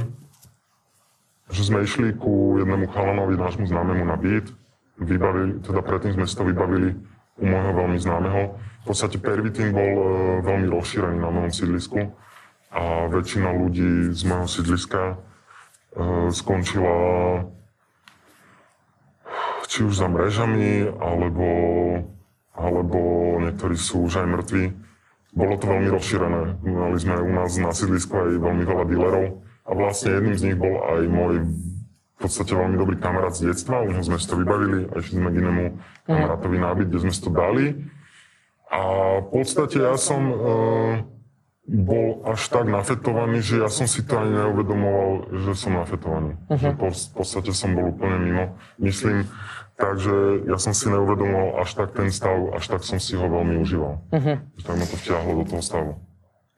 že 1.51 1.63
sme 1.67 1.83
išli 1.83 2.15
ku 2.15 2.63
jednému 2.63 2.89
chalanovi, 2.95 3.35
nášmu 3.35 3.67
známemu 3.67 4.07
na 4.07 4.15
byt. 4.15 4.55
Vybavili, 5.03 5.59
teda 5.67 5.83
predtým 5.83 6.15
sme 6.15 6.31
si 6.31 6.35
to 6.39 6.47
vybavili 6.47 6.95
u 7.43 7.45
môjho 7.45 7.73
veľmi 7.75 7.99
známeho. 7.99 8.55
V 8.55 8.85
podstate 8.87 9.19
pervitín 9.19 9.75
bol 9.75 9.93
uh, 9.99 10.07
veľmi 10.47 10.71
rozšírený 10.71 11.19
na 11.19 11.29
mojom 11.29 11.53
sídlisku 11.53 12.07
a 12.73 13.07
väčšina 13.13 13.53
ľudí 13.53 14.17
z 14.17 14.23
môjho 14.25 14.49
sídliska 14.49 15.03
uh, 15.15 16.29
skončila 16.33 16.97
či 19.73 19.89
už 19.89 20.05
za 20.05 20.09
mrežami, 20.09 20.85
alebo, 21.01 21.49
alebo 22.53 22.99
niektorí 23.41 23.73
sú 23.73 24.05
už 24.05 24.21
aj 24.21 24.29
mŕtvi. 24.29 24.65
Bolo 25.33 25.57
to 25.57 25.65
veľmi 25.65 25.89
rozšírené. 25.89 26.61
Mali 26.61 26.97
sme 27.01 27.17
u 27.25 27.33
nás 27.33 27.57
na 27.57 27.73
sídlisku 27.73 28.13
aj 28.13 28.37
veľmi 28.37 28.69
veľa 28.69 28.85
dílerov 28.85 29.41
a 29.65 29.71
vlastne 29.73 30.21
jedným 30.21 30.37
z 30.37 30.45
nich 30.53 30.59
bol 30.61 30.77
aj 30.77 31.01
môj 31.09 31.35
v 31.49 32.17
podstate 32.21 32.53
veľmi 32.53 32.77
dobrý 32.77 32.97
kamarát 33.01 33.33
z 33.33 33.51
detstva, 33.51 33.83
už 33.83 34.07
sme 34.07 34.21
si 34.21 34.29
to 34.29 34.39
vybavili 34.39 34.87
a 34.93 35.01
išli 35.01 35.19
sme 35.19 35.33
k 35.33 35.41
inému 35.43 35.65
kamarátovi 36.07 36.57
nábyt, 36.61 36.87
kde 36.93 37.03
sme 37.09 37.13
si 37.17 37.21
to 37.25 37.31
dali. 37.33 37.67
A 38.69 38.81
v 39.25 39.29
podstate 39.33 39.81
ja 39.81 39.97
som 39.97 40.23
uh, 40.29 40.39
bol 41.73 42.21
až 42.29 42.53
tak 42.53 42.69
nafetovaný, 42.69 43.41
že 43.41 43.65
ja 43.65 43.73
som 43.73 43.89
si 43.89 44.05
to 44.05 44.21
ani 44.21 44.37
neuvedomoval, 44.37 45.33
že 45.33 45.53
som 45.57 45.73
nafetovaný. 45.73 46.37
Uh-huh. 46.53 46.61
Že 46.61 46.71
po, 46.77 46.87
v 46.93 47.11
podstate 47.17 47.51
som 47.57 47.73
bol 47.73 47.89
úplne 47.89 48.21
mimo. 48.21 48.45
Myslím, 48.77 49.25
takže 49.81 50.45
ja 50.45 50.61
som 50.61 50.77
si 50.77 50.93
neuvedomoval 50.93 51.65
až 51.65 51.73
tak 51.73 51.97
ten 51.97 52.13
stav, 52.13 52.37
až 52.53 52.65
tak 52.69 52.85
som 52.85 53.01
si 53.01 53.17
ho 53.17 53.25
veľmi 53.25 53.57
užíval. 53.65 54.05
Uh-huh. 54.13 54.37
Tak 54.61 54.75
ma 54.77 54.85
to 54.85 54.97
vťahlo 55.01 55.33
do 55.41 55.45
toho 55.49 55.63
stavu. 55.65 55.93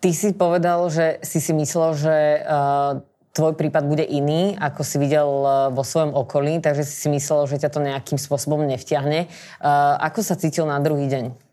Ty 0.02 0.11
si 0.11 0.35
povedal, 0.35 0.83
že 0.90 1.23
si 1.23 1.38
si 1.38 1.54
myslel, 1.54 1.90
že 1.94 2.14
uh, 2.42 2.99
tvoj 3.38 3.54
prípad 3.54 3.87
bude 3.87 4.02
iný, 4.02 4.59
ako 4.59 4.83
si 4.83 4.99
videl 4.99 5.30
uh, 5.30 5.71
vo 5.71 5.87
svojom 5.87 6.11
okolí, 6.11 6.59
takže 6.59 6.83
si 6.83 7.06
si 7.06 7.09
myslel, 7.09 7.47
že 7.47 7.62
ťa 7.62 7.71
to 7.71 7.80
nejakým 7.80 8.18
spôsobom 8.18 8.66
nevťahne. 8.66 9.30
Uh, 9.62 9.94
ako 10.02 10.26
sa 10.26 10.35
cítil 10.35 10.66
na 10.66 10.83
druhý 10.83 11.06
deň? 11.06 11.43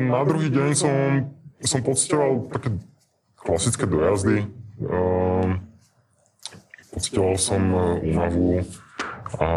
Na 0.00 0.22
druhý 0.24 0.48
deň 0.52 0.70
som, 0.76 0.94
som 1.62 1.80
pocitoval 1.80 2.50
také 2.52 2.76
klasické 3.36 3.84
dojazdy. 3.86 4.46
Ehm, 4.82 5.62
pocitoval 6.92 7.36
som 7.40 7.62
e, 7.62 7.80
únavu 8.12 8.64
a, 9.40 9.48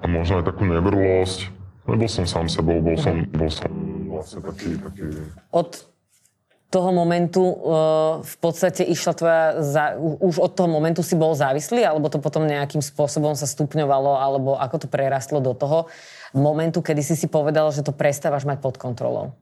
a 0.00 0.04
možno 0.08 0.40
aj 0.40 0.48
takú 0.48 0.64
nevrlosť. 0.64 1.52
Nebol 1.88 2.08
som 2.08 2.28
sám 2.28 2.52
sebou, 2.52 2.84
bol 2.84 3.00
som, 3.00 3.24
bol 3.32 3.48
som 3.48 3.72
vlastne 4.12 4.44
taký, 4.44 4.76
taký... 4.76 5.04
Od 5.56 5.70
toho 6.68 6.92
momentu 6.92 7.40
uh, 7.40 8.20
v 8.20 8.36
podstate 8.44 8.84
išla 8.84 9.12
tvoja... 9.16 9.44
Za, 9.64 9.84
už 9.96 10.36
od 10.36 10.52
toho 10.52 10.68
momentu 10.68 11.00
si 11.00 11.16
bol 11.16 11.32
závislý, 11.32 11.80
alebo 11.80 12.12
to 12.12 12.20
potom 12.20 12.44
nejakým 12.44 12.84
spôsobom 12.84 13.32
sa 13.32 13.48
stupňovalo, 13.48 14.20
alebo 14.20 14.52
ako 14.60 14.84
to 14.84 14.86
prerastlo 14.92 15.40
do 15.40 15.56
toho, 15.56 15.88
momentu, 16.36 16.84
kedy 16.84 17.00
si 17.00 17.14
si 17.16 17.26
povedal, 17.30 17.70
že 17.72 17.80
to 17.80 17.94
prestávaš 17.94 18.44
mať 18.44 18.58
pod 18.60 18.76
kontrolou? 18.76 19.36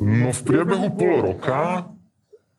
No 0.00 0.32
v 0.32 0.40
priebehu 0.42 0.88
pol 0.96 1.34
roka 1.34 1.90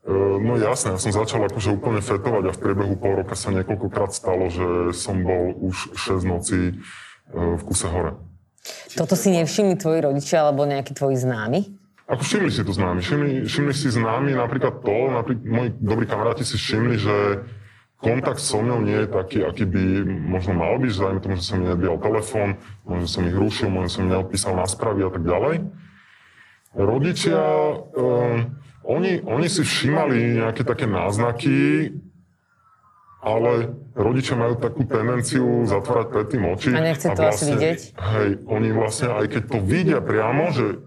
e, 0.05 0.13
No 0.41 0.57
jasne, 0.57 0.95
ja 0.95 0.99
som 1.01 1.15
začal 1.15 1.47
akože 1.47 1.79
úplne 1.79 2.01
fetovať 2.03 2.43
a 2.49 2.55
v 2.55 2.61
priebehu 2.61 2.95
pol 2.99 3.23
roka 3.23 3.33
sa 3.33 3.49
niekoľkokrát 3.49 4.11
stalo, 4.13 4.51
že 4.51 4.93
som 4.93 5.23
bol 5.25 5.55
už 5.57 5.95
6 5.97 6.21
nocí 6.27 6.61
e, 6.71 6.73
v 7.33 7.61
kuse 7.65 7.87
hore. 7.89 8.17
Toto 8.93 9.17
si 9.17 9.33
nevšimli 9.33 9.79
tvoji 9.79 10.05
rodičia 10.05 10.45
alebo 10.45 10.69
nejakí 10.69 10.93
tvoji 10.93 11.17
známi? 11.17 11.81
Ako 12.11 12.21
všimli 12.27 12.51
si 12.51 12.61
to 12.67 12.75
známi. 12.75 12.99
Všimli, 12.99 13.31
všimli 13.47 13.73
si 13.73 13.87
známi 13.87 14.35
napríklad 14.35 14.83
to, 14.83 14.97
napríklad 15.15 15.47
moji 15.47 15.69
dobrí 15.79 16.05
kamaráti 16.05 16.43
si 16.43 16.59
všimli, 16.59 16.95
že 16.99 17.15
kontakt 18.01 18.41
so 18.41 18.59
mnou 18.65 18.81
nie 18.81 19.05
je 19.05 19.07
taký, 19.07 19.45
aký 19.45 19.63
by 19.69 19.83
možno 20.09 20.57
mal 20.57 20.81
byť, 20.81 20.91
že 20.91 21.21
tomu, 21.21 21.37
že 21.37 21.45
som 21.45 21.61
mi 21.61 21.69
nedvíjal 21.69 22.01
telefón, 22.01 22.57
možno 22.81 23.05
som 23.05 23.23
ich 23.29 23.37
rušil, 23.37 23.69
možno 23.69 23.89
som 23.93 24.01
mi 24.03 24.17
neodpísal 24.17 24.57
na 24.57 24.65
správy 24.65 25.05
a 25.05 25.11
tak 25.13 25.21
ďalej. 25.21 25.55
Rodičia, 26.73 27.41
um, 27.93 28.57
oni, 28.81 29.21
oni 29.21 29.47
si 29.47 29.61
všímali 29.61 30.41
nejaké 30.41 30.65
také 30.65 30.89
náznaky, 30.89 31.93
ale 33.21 33.77
rodičia 33.93 34.33
majú 34.33 34.57
takú 34.57 34.81
tendenciu 34.89 35.69
zatvárať 35.69 36.07
pred 36.09 36.27
tým 36.33 36.43
oči. 36.49 36.69
A 36.73 36.81
nechce 36.81 37.05
to 37.05 37.21
vlastne, 37.21 37.53
asi 37.53 37.53
vidieť? 37.53 37.79
Hej, 37.93 38.29
oni 38.49 38.69
vlastne, 38.73 39.07
aj 39.13 39.25
keď 39.29 39.43
to 39.45 39.57
vidia 39.61 39.99
priamo, 40.01 40.49
že, 40.49 40.81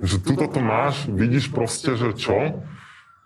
že 0.00 0.16
tuto 0.16 0.48
to 0.48 0.64
máš, 0.64 1.04
vidíš 1.12 1.52
proste, 1.52 1.92
že 1.92 2.16
čo, 2.16 2.64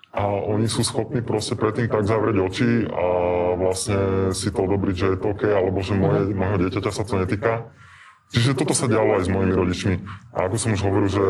a 0.09 0.25
oni 0.25 0.67
sú 0.73 0.81
schopní 0.81 1.21
proste 1.21 1.53
predtým 1.53 1.93
tak 1.93 2.09
zavrieť 2.09 2.37
oči 2.41 2.71
a 2.89 3.05
vlastne 3.61 4.33
si 4.33 4.49
to 4.49 4.65
odobriť, 4.65 4.95
že 4.97 5.07
je 5.15 5.19
to 5.21 5.27
OK, 5.37 5.45
alebo 5.45 5.85
že 5.85 5.93
moje, 5.93 6.33
môjho 6.33 6.57
dieťaťa 6.65 6.91
sa 6.91 7.05
to 7.05 7.21
netýka. 7.21 7.69
Čiže 8.29 8.57
toto 8.61 8.77
sa 8.77 8.89
dialo 8.89 9.17
aj 9.17 9.25
s 9.25 9.33
mojimi 9.33 9.55
rodičmi. 9.57 9.95
A 10.37 10.49
ako 10.49 10.57
som 10.61 10.71
už 10.77 10.85
hovoril, 10.85 11.09
že, 11.09 11.27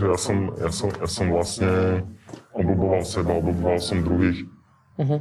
že 0.00 0.04
ja, 0.08 0.18
som, 0.20 0.36
ja, 0.56 0.70
som, 0.72 0.88
ja 0.96 1.08
som 1.08 1.26
vlastne 1.28 2.04
obľúboval 2.56 3.04
seba, 3.04 3.36
obľúboval 3.36 3.80
som 3.84 4.00
druhých. 4.00 4.48
Uh-huh. 4.96 5.20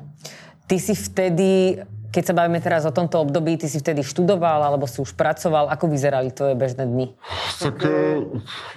Ty 0.67 0.75
si 0.79 0.95
vtedy 0.95 1.83
keď 2.11 2.23
sa 2.23 2.33
bavíme 2.33 2.59
teraz 2.63 2.87
o 2.87 2.95
tomto 2.95 3.21
období, 3.21 3.59
ty 3.59 3.67
si 3.67 3.77
vtedy 3.77 4.01
študoval 4.01 4.63
alebo 4.63 4.87
si 4.87 5.03
už 5.03 5.13
pracoval, 5.13 5.67
ako 5.69 5.85
vyzerali 5.91 6.31
tvoje 6.31 6.55
bežné 6.55 6.87
dni? 6.87 7.13
Tak 7.59 7.83
e, 7.83 8.23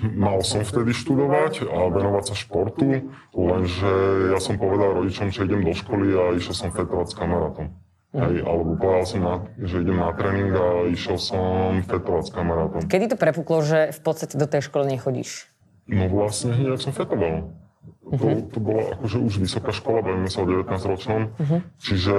mal 0.03 0.43
som 0.43 0.67
vtedy 0.67 0.91
študovať 0.93 1.67
a 1.67 1.79
venovať 1.89 2.25
sa 2.31 2.35
športu, 2.35 3.11
lenže 3.35 3.93
ja 4.35 4.39
som 4.43 4.59
povedal 4.59 4.99
rodičom, 4.99 5.31
že 5.31 5.47
idem 5.47 5.63
do 5.63 5.75
školy 5.75 6.13
a 6.15 6.23
išiel 6.35 6.55
som 6.55 6.69
fetovať 6.75 7.07
s 7.11 7.15
kamarátom. 7.15 7.67
Mm. 8.11 8.21
Hej, 8.27 8.35
alebo 8.43 8.71
povedal 8.75 9.07
som, 9.07 9.21
na, 9.23 9.35
že 9.63 9.87
idem 9.87 10.03
na 10.03 10.11
tréning 10.11 10.51
a 10.51 10.67
išiel 10.91 11.15
som 11.15 11.79
fetovať 11.87 12.23
s 12.27 12.31
kamarátom. 12.35 12.81
Kedy 12.91 13.15
to 13.15 13.17
prepuklo, 13.17 13.63
že 13.63 13.95
v 13.95 14.01
podstate 14.03 14.35
do 14.35 14.51
tej 14.51 14.67
školy 14.67 14.99
nechodíš? 14.99 15.47
No 15.87 16.11
vlastne 16.11 16.59
hneď, 16.59 16.83
som 16.83 16.91
fetoval. 16.91 17.55
Uh-huh. 18.11 18.19
To, 18.19 18.27
mhm. 18.27 18.43
to 18.51 18.59
bola 18.59 18.83
akože 18.99 19.17
už 19.23 19.35
vysoká 19.39 19.71
škola, 19.71 20.03
bavíme 20.03 20.27
sa 20.27 20.43
o 20.43 20.47
19-ročnom, 20.51 21.23
uh-huh. 21.31 21.61
čiže 21.79 22.17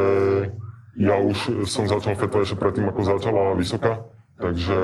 ja 1.00 1.16
už 1.20 1.68
som 1.68 1.88
začal 1.88 2.20
fetovať 2.20 2.44
ešte 2.52 2.58
predtým, 2.60 2.86
ako 2.92 3.02
začala 3.08 3.56
vysoká. 3.56 4.04
Takže 4.42 4.78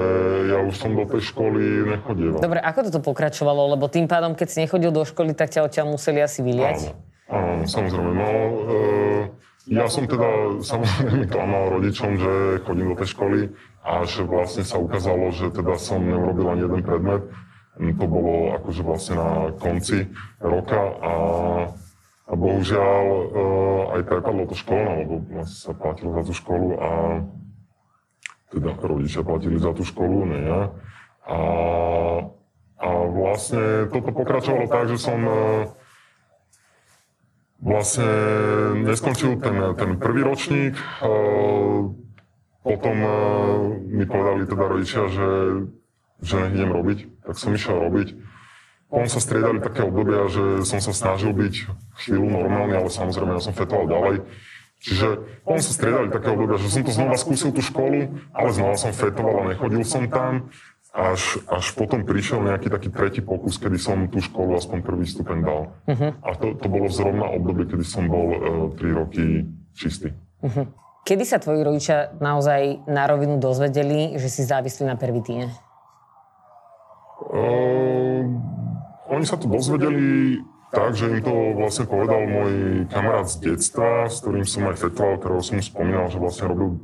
ja 0.54 0.62
už 0.62 0.74
som 0.78 0.94
do 0.94 1.10
tej 1.10 1.34
školy 1.34 1.90
nechodil. 1.98 2.38
Dobre, 2.38 2.62
ako 2.62 2.80
toto 2.88 3.02
pokračovalo? 3.02 3.74
Lebo 3.74 3.90
tým 3.90 4.06
pádom, 4.06 4.38
keď 4.38 4.48
si 4.54 4.58
nechodil 4.62 4.94
do 4.94 5.02
školy, 5.02 5.34
tak 5.34 5.50
ťa 5.50 5.66
odtiaľ 5.66 5.98
museli 5.98 6.22
asi 6.22 6.46
vyliať? 6.46 6.94
Áno, 7.34 7.66
áno 7.66 7.66
samozrejme. 7.66 8.12
No, 8.14 8.30
e, 8.30 9.74
ja 9.74 9.90
som 9.90 10.06
teda 10.06 10.62
samozrejme 10.62 11.26
klamal 11.34 11.74
rodičom, 11.74 12.22
že 12.22 12.34
chodím 12.70 12.94
do 12.94 12.98
tej 13.02 13.10
školy, 13.18 13.40
až 13.82 14.24
vlastne 14.30 14.62
sa 14.62 14.78
ukázalo, 14.78 15.34
že 15.34 15.50
teda 15.50 15.74
som 15.82 16.06
neurobil 16.06 16.54
ani 16.54 16.64
jeden 16.70 16.82
predmet. 16.86 17.24
To 17.78 18.06
bolo 18.10 18.58
akože 18.62 18.82
vlastne 18.86 19.16
na 19.18 19.30
konci 19.58 20.10
roka 20.38 20.82
a 21.02 21.12
a 22.28 22.34
bohužiaľ 22.36 23.04
uh, 23.08 23.96
aj 23.96 24.02
prepadlo 24.04 24.44
to 24.52 24.56
škola, 24.60 25.00
lebo 25.00 25.24
vlastne 25.32 25.58
sa 25.58 25.72
platilo 25.72 26.12
za 26.20 26.24
tú 26.28 26.34
školu 26.36 26.68
a 26.76 26.90
teda 28.52 28.76
rodičia 28.80 29.24
platili 29.24 29.56
za 29.60 29.72
tú 29.72 29.88
školu, 29.88 30.28
nie 30.28 30.44
ja. 30.44 30.62
A, 31.28 31.40
a 32.80 32.88
vlastne 33.12 33.88
toto 33.92 34.12
pokračovalo 34.12 34.68
tak, 34.68 34.92
že 34.92 35.00
som 35.00 35.20
uh, 35.24 35.36
vlastne 37.64 38.12
neskončil 38.84 39.40
ten, 39.40 39.56
ten 39.80 39.96
prvý 39.96 40.28
ročník. 40.28 40.76
Uh, 41.00 41.96
potom 42.68 42.96
mi 43.88 44.04
povedali 44.04 44.44
teda 44.44 44.66
rodičia, 44.68 45.08
že, 45.08 45.30
že 46.20 46.52
idem 46.52 46.76
robiť, 46.76 47.24
tak 47.24 47.40
som 47.40 47.56
išiel 47.56 47.80
robiť. 47.80 48.20
Potom 48.88 49.08
sa 49.12 49.20
striedali 49.20 49.60
také 49.60 49.84
obdobia, 49.84 50.32
že 50.32 50.64
som 50.64 50.80
sa 50.80 50.96
snažil 50.96 51.36
byť 51.36 51.54
chvíľu 52.08 52.28
normálny, 52.32 52.80
ale 52.80 52.88
samozrejme 52.88 53.36
ja 53.36 53.44
som 53.44 53.52
fetoval 53.52 53.92
ďalej. 53.92 54.16
Čiže 54.78 55.08
potom 55.44 55.60
sa 55.60 55.72
striedali 55.74 56.08
také 56.08 56.32
obdobia, 56.32 56.62
že 56.62 56.72
som 56.72 56.86
to 56.88 56.94
znova 56.96 57.20
skúsil 57.20 57.52
tú 57.52 57.60
školu, 57.60 58.14
ale 58.32 58.50
znova 58.56 58.80
som 58.80 58.96
fetoval 58.96 59.44
a 59.44 59.50
nechodil 59.52 59.84
som 59.84 60.08
tam. 60.08 60.54
Až, 60.98 61.44
až 61.52 61.78
potom 61.78 62.08
prišiel 62.08 62.42
nejaký 62.42 62.74
taký 62.74 62.90
tretí 62.90 63.22
pokus, 63.22 63.62
kedy 63.62 63.78
som 63.78 64.10
tú 64.10 64.18
školu 64.18 64.58
aspoň 64.58 64.82
prvý 64.82 65.06
stupeň 65.06 65.38
dal. 65.46 65.62
Uh-huh. 65.86 66.10
A 66.26 66.34
to, 66.40 66.58
to 66.58 66.66
bolo 66.72 66.90
zrovna 66.90 67.28
obdobie, 67.38 67.70
kedy 67.70 67.86
som 67.86 68.10
bol 68.10 68.74
uh, 68.74 68.82
3 68.82 68.98
roky 68.98 69.46
čistý. 69.78 70.16
Uh-huh. 70.42 70.66
Kedy 71.06 71.24
sa 71.28 71.38
tvoji 71.38 71.62
rodičia 71.62 72.18
naozaj 72.18 72.88
na 72.90 73.06
rovinu 73.06 73.38
dozvedeli, 73.38 74.18
že 74.18 74.32
si 74.32 74.42
závislí 74.42 74.90
na 74.90 74.98
pervitíne? 74.98 75.54
Oni 79.18 79.26
sa 79.26 79.42
to 79.42 79.50
dozvedeli 79.50 80.38
tak, 80.70 80.94
že 80.94 81.10
im 81.10 81.24
to 81.24 81.58
vlastne 81.58 81.90
povedal 81.90 82.28
môj 82.28 82.86
kamarát 82.92 83.26
z 83.26 83.52
detstva, 83.52 84.12
s 84.12 84.22
ktorým 84.22 84.46
som 84.46 84.68
aj 84.70 84.78
fetoval, 84.78 85.18
ktorého 85.18 85.42
som 85.42 85.58
spomínal, 85.64 86.12
že 86.12 86.22
vlastne 86.22 86.46
robil 86.52 86.78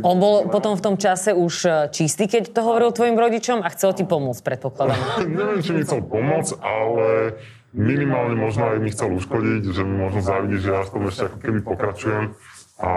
on 0.00 0.16
bol 0.16 0.48
potom 0.48 0.72
v 0.72 0.80
tom 0.80 0.96
čase 0.96 1.36
už 1.36 1.54
e, 1.68 1.70
čistý, 1.92 2.24
keď 2.24 2.56
to 2.56 2.64
hovoril 2.64 2.96
tvojim 2.96 3.12
rodičom 3.12 3.60
a 3.60 3.68
chcel 3.76 3.92
ti 3.92 4.08
pomôcť, 4.08 4.40
predpokladám. 4.40 4.96
Neviem, 5.28 5.60
či 5.60 5.76
mi 5.76 5.84
chcel 5.84 6.00
pomôcť, 6.00 6.64
ale 6.64 7.36
minimálne 7.76 8.40
možno 8.40 8.72
aj 8.72 8.80
mi 8.80 8.88
chcel 8.88 9.12
uškodiť, 9.12 9.68
že 9.68 9.84
mi 9.84 10.00
možno 10.00 10.24
závidí, 10.24 10.56
že 10.64 10.72
ja 10.72 10.80
v 10.88 10.92
tom 10.96 11.04
ešte 11.12 11.28
ako 11.28 11.38
keby 11.44 11.58
pokračujem. 11.60 12.24
A 12.80 12.90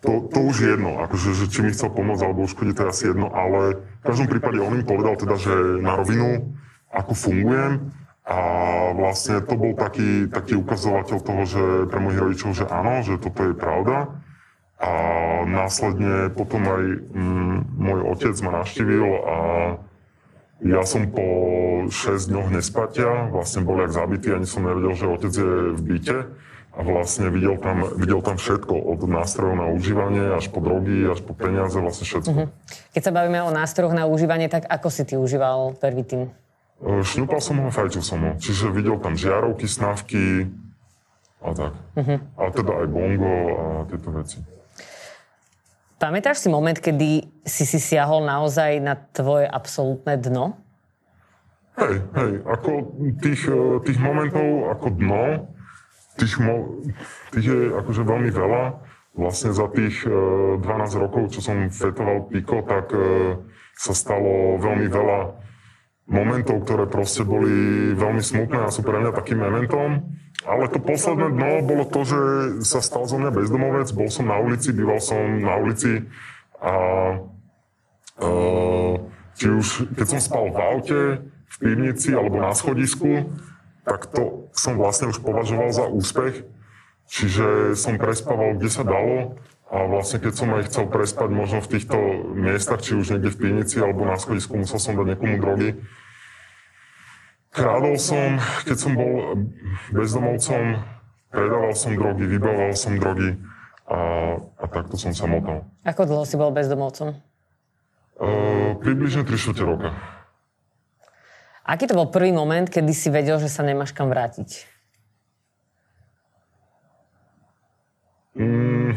to, 0.00 0.24
to 0.32 0.38
už 0.40 0.56
je 0.56 0.68
jedno, 0.72 1.04
akože, 1.04 1.28
že 1.36 1.44
či 1.52 1.60
mi 1.60 1.70
chcel 1.76 1.92
pomôcť 1.92 2.22
alebo 2.24 2.48
uškodiť, 2.48 2.72
to 2.72 2.82
je 2.88 2.88
asi 2.88 3.04
jedno, 3.12 3.28
ale 3.28 3.76
v 3.76 4.02
každom 4.08 4.28
prípade 4.32 4.56
on 4.56 4.72
mi 4.72 4.84
povedal 4.88 5.20
teda, 5.20 5.36
že 5.36 5.52
na 5.84 6.00
rovinu, 6.00 6.56
ako 6.90 7.12
fungujem 7.14 7.94
a 8.26 8.38
vlastne 8.94 9.42
to 9.42 9.54
bol 9.58 9.72
taký, 9.74 10.30
taký 10.30 10.54
ukazovateľ 10.60 11.18
toho, 11.18 11.42
že 11.46 11.62
pre 11.90 11.98
mojich 11.98 12.20
rodičov, 12.20 12.50
že 12.54 12.64
áno, 12.68 13.02
že 13.02 13.18
toto 13.18 13.48
je 13.48 13.54
pravda. 13.56 14.12
A 14.80 14.92
následne 15.44 16.32
potom 16.32 16.62
aj 16.64 16.84
mm, 17.12 17.56
môj 17.76 18.00
otec 18.16 18.34
ma 18.40 18.62
navštívil 18.62 19.08
a 19.28 19.36
ja 20.60 20.82
som 20.84 21.08
po 21.08 21.26
6 21.88 22.32
dňoch 22.32 22.48
nespatia, 22.52 23.32
vlastne 23.32 23.64
bol 23.64 23.80
jak 23.80 23.96
zabitý, 23.96 24.36
ani 24.36 24.44
som 24.44 24.64
nevedel, 24.64 24.92
že 24.92 25.08
otec 25.08 25.32
je 25.32 25.52
v 25.76 25.80
byte 25.80 26.18
a 26.70 26.78
vlastne 26.84 27.32
videl 27.32 27.56
tam, 27.58 27.82
videl 27.96 28.20
tam 28.20 28.36
všetko, 28.36 28.72
od 28.72 29.00
nástrojov 29.08 29.56
na 29.56 29.66
užívanie 29.72 30.36
až 30.36 30.52
po 30.52 30.60
drogy, 30.60 31.08
až 31.08 31.24
po 31.24 31.32
peniaze, 31.32 31.76
vlastne 31.80 32.04
všetko. 32.06 32.30
Uh-huh. 32.30 32.48
Keď 32.92 33.02
sa 33.02 33.12
bavíme 33.12 33.40
o 33.42 33.50
nástrojoch 33.50 33.96
na 33.96 34.04
užívanie, 34.04 34.52
tak 34.52 34.68
ako 34.68 34.88
si 34.92 35.02
ty 35.08 35.16
užíval 35.16 35.80
pervitín? 35.80 36.30
E, 36.80 37.04
šňupal 37.04 37.40
som 37.44 37.60
ho, 37.60 37.68
fajčil 37.68 38.00
som 38.00 38.18
ho. 38.24 38.32
Čiže 38.40 38.72
videl 38.72 38.96
tam 39.00 39.14
žiarovky, 39.16 39.68
snávky 39.68 40.48
a 41.44 41.48
tak. 41.52 41.72
Uh-huh. 41.96 42.18
A 42.36 42.42
teda 42.52 42.72
aj 42.84 42.86
bongo 42.88 43.34
a 43.52 43.64
tieto 43.88 44.08
veci. 44.12 44.38
Pamätáš 46.00 46.40
si 46.40 46.48
moment, 46.48 46.76
kedy 46.76 47.28
si 47.44 47.64
si 47.68 47.76
siahol 47.76 48.24
naozaj 48.24 48.80
na 48.80 48.96
tvoje 48.96 49.44
absolútne 49.44 50.16
dno? 50.16 50.56
Hej, 51.76 51.96
hej, 52.16 52.32
ako 52.48 52.70
tých, 53.20 53.42
e, 53.48 53.60
tých 53.84 53.98
momentov 54.00 54.72
ako 54.72 54.88
dno, 54.96 55.24
Tých, 56.20 56.36
mo- 56.36 56.84
tých 57.32 57.48
je 57.48 57.60
akože 57.80 58.02
veľmi 58.04 58.28
veľa. 58.28 58.76
Vlastne 59.16 59.56
za 59.56 59.72
tých 59.72 60.04
e, 60.04 60.12
12 60.60 61.00
rokov, 61.00 61.32
čo 61.32 61.40
som 61.40 61.56
fetoval 61.72 62.28
Pico, 62.28 62.60
tak 62.60 62.92
e, 62.92 63.40
sa 63.72 63.96
stalo 63.96 64.60
veľmi 64.60 64.84
veľa 64.90 65.18
momentov, 66.10 66.66
ktoré 66.66 66.90
proste 66.90 67.22
boli 67.22 67.94
veľmi 67.94 68.20
smutné 68.20 68.66
a 68.66 68.74
sú 68.74 68.82
pre 68.82 68.98
mňa 68.98 69.14
takým 69.14 69.38
momentom. 69.38 70.10
Ale 70.42 70.66
to 70.72 70.82
posledné 70.82 71.30
dno 71.30 71.62
bolo 71.62 71.84
to, 71.86 72.00
že 72.02 72.20
sa 72.66 72.82
stal 72.82 73.06
zo 73.06 73.16
mňa 73.20 73.30
bezdomovec, 73.30 73.88
bol 73.94 74.10
som 74.10 74.26
na 74.26 74.40
ulici, 74.42 74.74
býval 74.74 74.98
som 74.98 75.20
na 75.20 75.54
ulici 75.60 76.10
a 76.58 76.74
e, 78.18 78.28
či 79.38 79.46
už 79.48 79.94
keď 79.94 80.06
som 80.16 80.20
spal 80.20 80.50
v 80.50 80.58
aute, 80.58 81.00
v 81.24 81.56
pivnici 81.60 82.10
alebo 82.12 82.40
na 82.40 82.56
schodisku, 82.56 83.30
tak 83.84 84.10
to 84.10 84.48
som 84.52 84.76
vlastne 84.76 85.08
už 85.08 85.22
považoval 85.22 85.70
za 85.72 85.86
úspech. 85.88 86.44
Čiže 87.10 87.74
som 87.74 87.98
prespával, 87.98 88.54
kde 88.54 88.70
sa 88.70 88.86
dalo 88.86 89.34
a 89.66 89.76
vlastne 89.90 90.22
keď 90.22 90.32
som 90.34 90.48
aj 90.54 90.70
chcel 90.70 90.86
prespať 90.86 91.28
možno 91.34 91.58
v 91.58 91.70
týchto 91.74 91.98
miestach, 92.38 92.78
či 92.78 92.94
už 92.94 93.18
niekde 93.18 93.34
v 93.34 93.40
pivnici 93.50 93.82
alebo 93.82 94.06
na 94.06 94.14
schodisku, 94.14 94.54
musel 94.54 94.78
som 94.78 94.94
dať 94.94 95.18
niekomu 95.18 95.42
drogy. 95.42 95.74
Krádol 97.50 97.98
som, 97.98 98.38
keď 98.62 98.76
som 98.78 98.92
bol 98.94 99.42
bezdomovcom, 99.90 100.86
predával 101.34 101.74
som 101.74 101.98
drogy, 101.98 102.24
vybával 102.30 102.78
som 102.78 102.94
drogy 102.94 103.42
a, 103.90 103.98
a 104.38 104.64
takto 104.70 104.94
som 104.94 105.10
sa 105.10 105.26
motal. 105.26 105.66
Ako 105.82 106.06
dlho 106.06 106.22
si 106.22 106.38
bol 106.38 106.54
bezdomovcom? 106.54 107.18
Uh, 108.22 108.78
približne 108.78 109.26
3 109.26 109.34
roka. 109.66 109.90
Aký 111.66 111.90
to 111.90 111.98
bol 111.98 112.06
prvý 112.06 112.30
moment, 112.30 112.70
kedy 112.70 112.94
si 112.94 113.10
vedel, 113.10 113.42
že 113.42 113.50
sa 113.50 113.66
nemáš 113.66 113.90
kam 113.90 114.14
vrátiť? 114.14 114.69
Mm, 118.34 118.94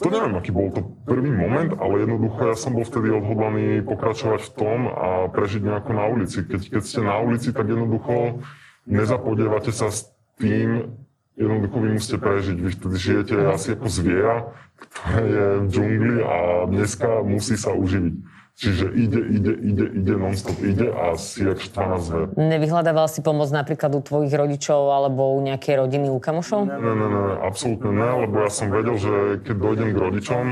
to 0.00 0.06
neviem, 0.08 0.34
aký 0.36 0.50
bol 0.52 0.72
to 0.72 0.80
prvý 1.04 1.28
moment, 1.28 1.76
ale 1.76 2.08
jednoducho 2.08 2.40
ja 2.48 2.56
som 2.56 2.72
bol 2.72 2.84
vtedy 2.84 3.12
odhodlaný 3.12 3.84
pokračovať 3.84 4.40
v 4.48 4.52
tom 4.56 4.78
a 4.88 5.08
prežiť 5.28 5.60
nejako 5.68 5.90
na 5.92 6.04
ulici. 6.08 6.40
Keď, 6.44 6.60
keď 6.72 6.82
ste 6.82 7.00
na 7.04 7.20
ulici, 7.20 7.52
tak 7.52 7.68
jednoducho 7.68 8.40
nezapodievate 8.88 9.72
sa 9.72 9.92
s 9.92 10.08
tým, 10.40 10.96
jednoducho 11.36 11.76
vy 11.76 11.88
musíte 11.96 12.18
prežiť. 12.20 12.56
Vy 12.56 12.70
vtedy 12.72 12.96
žijete 12.96 13.36
asi 13.52 13.76
ako 13.76 13.86
zviera, 13.92 14.36
ktoré 14.80 15.22
je 15.22 15.46
v 15.60 15.66
džungli 15.68 16.16
a 16.24 16.36
dneska 16.68 17.08
musí 17.20 17.54
sa 17.60 17.76
uživiť. 17.76 18.14
Čiže 18.52 18.84
ide, 18.92 19.20
ide, 19.32 19.52
ide, 19.58 19.86
ide, 19.96 20.12
non-stop 20.12 20.60
ide 20.60 20.92
a 20.92 21.16
si 21.16 21.40
jak 21.40 21.56
štvaná 21.56 21.96
zver. 21.98 22.36
Nevyhľadával 22.36 23.08
si 23.08 23.24
pomoc 23.24 23.48
napríklad 23.48 23.96
u 23.96 24.04
tvojich 24.04 24.30
rodičov 24.30 24.92
alebo 24.92 25.32
u 25.34 25.40
nejakej 25.40 25.80
rodiny, 25.80 26.12
u 26.12 26.20
kamošov? 26.20 26.68
Ne, 26.68 26.76
ne, 26.76 26.92
ne, 26.92 27.08
ne, 27.08 27.24
absolútne 27.40 27.90
ne, 27.90 28.08
lebo 28.28 28.44
ja 28.44 28.50
som 28.52 28.68
vedel, 28.68 29.00
že 29.00 29.40
keď 29.40 29.56
dojdem 29.56 29.90
k 29.96 29.98
rodičom, 29.98 30.44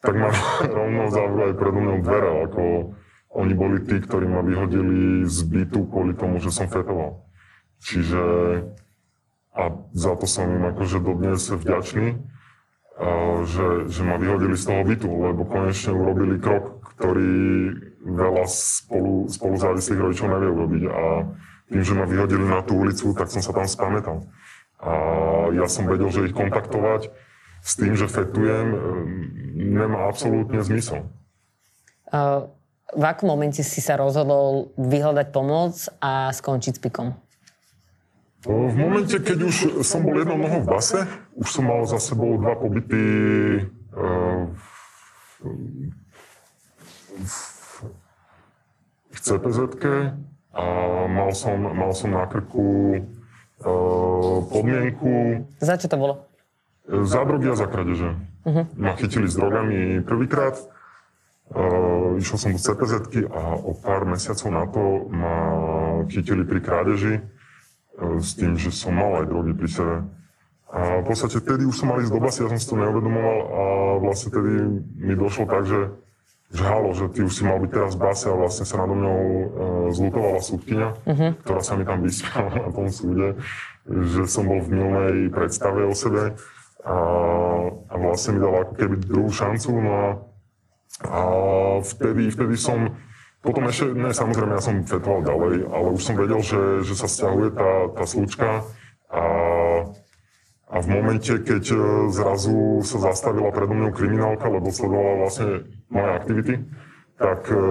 tak 0.00 0.14
ma 0.16 0.32
rovno 0.80 1.02
zavrú 1.12 1.40
aj 1.52 1.54
predo 1.60 1.78
mnou 1.84 1.98
dvere, 2.00 2.30
ako 2.48 2.62
oni 3.30 3.52
boli 3.54 3.78
tí, 3.84 3.96
ktorí 4.00 4.26
ma 4.26 4.40
vyhodili 4.40 5.28
z 5.28 5.38
bytu 5.46 5.86
kvôli 5.86 6.16
tomu, 6.16 6.40
že 6.40 6.50
som 6.50 6.66
fetoval. 6.66 7.28
Čiže 7.84 8.22
a 9.50 9.62
za 9.92 10.12
to 10.14 10.26
som 10.30 10.46
im 10.46 10.64
akože 10.70 11.02
dodnes 11.02 11.42
vďačný 11.50 12.16
že, 13.48 13.66
že 13.88 14.00
ma 14.04 14.20
vyhodili 14.20 14.56
z 14.56 14.64
toho 14.68 14.82
bytu, 14.84 15.08
lebo 15.08 15.48
konečne 15.48 15.96
urobili 15.96 16.36
krok, 16.36 16.84
ktorý 16.96 17.72
veľa 18.04 18.44
spolu, 18.44 19.24
spolu 19.28 19.54
závislých 19.56 20.00
rodičov 20.00 20.28
nevie 20.28 20.50
urobiť. 20.52 20.82
A 20.88 21.04
tým, 21.70 21.82
že 21.86 21.96
ma 21.96 22.04
vyhodili 22.04 22.44
na 22.44 22.60
tú 22.60 22.76
ulicu, 22.76 23.16
tak 23.16 23.32
som 23.32 23.40
sa 23.40 23.56
tam 23.56 23.64
spamätal. 23.64 24.28
A 24.80 24.92
ja 25.56 25.64
som 25.68 25.88
vedel, 25.88 26.12
že 26.12 26.28
ich 26.28 26.36
kontaktovať 26.36 27.08
s 27.60 27.72
tým, 27.76 27.92
že 27.96 28.08
fetujem, 28.08 28.68
e, 28.72 28.78
nemá 29.76 30.08
absolútne 30.08 30.60
zmysel. 30.64 31.04
V 32.90 33.04
akom 33.06 33.30
momente 33.30 33.62
si 33.62 33.78
sa 33.78 33.94
rozhodol 33.94 34.74
vyhľadať 34.74 35.30
pomoc 35.30 35.78
a 36.02 36.34
skončiť 36.34 36.74
s 36.74 36.82
pikom? 36.82 37.14
V 38.40 38.72
momente, 38.72 39.20
keď 39.20 39.38
už 39.52 39.56
som 39.84 40.00
bol 40.00 40.16
jednou 40.16 40.40
nohou 40.40 40.64
v 40.64 40.70
base, 40.72 41.04
už 41.36 41.44
som 41.44 41.68
mal 41.68 41.84
za 41.84 42.00
sebou 42.00 42.40
dva 42.40 42.56
pobyty 42.56 43.04
uh, 43.92 44.48
v 49.12 49.18
cpz 49.20 49.58
a 50.56 50.64
mal 51.04 51.36
som, 51.36 51.60
mal 51.60 51.92
som 51.92 52.16
na 52.16 52.24
krku 52.24 52.96
uh, 53.60 54.36
podmienku. 54.48 55.44
Za 55.60 55.76
čo 55.76 55.92
to 55.92 56.00
bolo? 56.00 56.24
Za 56.88 57.28
drogy 57.28 57.52
a 57.52 57.56
za 57.60 57.68
kradeže. 57.68 58.16
Uh-huh. 58.48 58.64
Ma 58.72 58.96
chytili 58.96 59.28
s 59.28 59.36
drogami 59.36 60.00
prvýkrát. 60.00 60.56
Uh, 61.52 62.16
išiel 62.16 62.40
som 62.40 62.56
do 62.56 62.60
cpz 62.64 63.04
a 63.36 63.42
o 63.52 63.76
pár 63.76 64.08
mesiacov 64.08 64.48
na 64.48 64.64
to 64.64 65.12
ma 65.12 65.36
chytili 66.08 66.48
pri 66.48 66.60
krádeži 66.64 67.14
E, 67.20 67.39
s 68.20 68.32
tým, 68.34 68.56
že 68.56 68.72
som 68.72 68.96
mal 68.96 69.24
aj 69.24 69.26
drogy 69.28 69.52
pri 69.52 69.68
sebe. 69.68 69.96
A 70.70 71.02
v 71.02 71.04
podstate 71.10 71.42
vtedy 71.42 71.66
už 71.66 71.82
som 71.82 71.90
mal 71.90 71.98
ísť 71.98 72.14
do 72.14 72.22
basy, 72.22 72.46
ja 72.46 72.50
som 72.50 72.60
si 72.62 72.70
to 72.70 72.78
neuvedomoval 72.78 73.38
a 73.42 73.62
vlastne 73.98 74.30
vtedy 74.30 74.52
mi 75.02 75.14
došlo 75.18 75.50
tak, 75.50 75.66
že, 75.66 75.90
že 76.54 76.62
halo, 76.62 76.94
že 76.94 77.10
ty 77.10 77.26
už 77.26 77.32
si 77.34 77.42
mal 77.42 77.58
byť 77.58 77.70
teraz 77.74 77.98
v 77.98 78.02
base 78.06 78.26
a 78.30 78.38
vlastne 78.38 78.64
sa 78.70 78.78
nado 78.78 78.94
mňou 78.94 79.18
e, 79.18 79.46
zlutovala 79.90 80.38
súdkynia, 80.38 80.94
uh-huh. 80.94 81.30
ktorá 81.42 81.60
sa 81.66 81.74
mi 81.74 81.82
tam 81.82 82.06
vysmiala 82.06 82.54
na 82.54 82.70
tom 82.70 82.86
súde, 82.86 83.34
že 83.90 84.22
som 84.30 84.46
bol 84.46 84.62
v 84.62 84.70
milnej 84.70 85.16
predstave 85.34 85.82
o 85.82 85.94
sebe 85.94 86.38
a, 86.86 86.96
a 87.90 87.94
vlastne 87.98 88.38
mi 88.38 88.40
dala 88.40 88.62
ako 88.62 88.74
keby 88.78 88.94
druhú 89.02 89.30
šancu. 89.34 89.74
No 89.74 89.90
a, 89.90 90.06
a 91.10 91.20
vtedy, 91.82 92.30
vtedy 92.30 92.54
som 92.54 92.94
potom 93.40 93.64
ešte, 93.72 93.88
ne, 93.96 94.12
samozrejme, 94.12 94.52
ja 94.52 94.60
som 94.60 94.84
fetoval 94.84 95.24
ďalej, 95.24 95.64
ale 95.72 95.86
už 95.96 96.02
som 96.04 96.12
vedel, 96.12 96.44
že, 96.44 96.84
že 96.84 96.92
sa 96.92 97.08
stiahuje 97.08 97.56
tá, 97.56 97.70
tá 97.96 98.04
slučka 98.04 98.68
a, 99.08 99.24
a 100.68 100.76
v 100.76 100.86
momente, 100.92 101.32
keď 101.40 101.64
e, 101.72 101.78
zrazu 102.12 102.84
sa 102.84 103.00
zastavila 103.00 103.48
predo 103.48 103.72
mnou 103.72 103.96
kriminálka, 103.96 104.44
lebo 104.44 104.68
sledovala 104.68 105.24
vlastne 105.24 105.64
moje 105.88 106.10
aktivity, 106.20 106.54
tak, 107.16 107.48
e, 107.48 107.68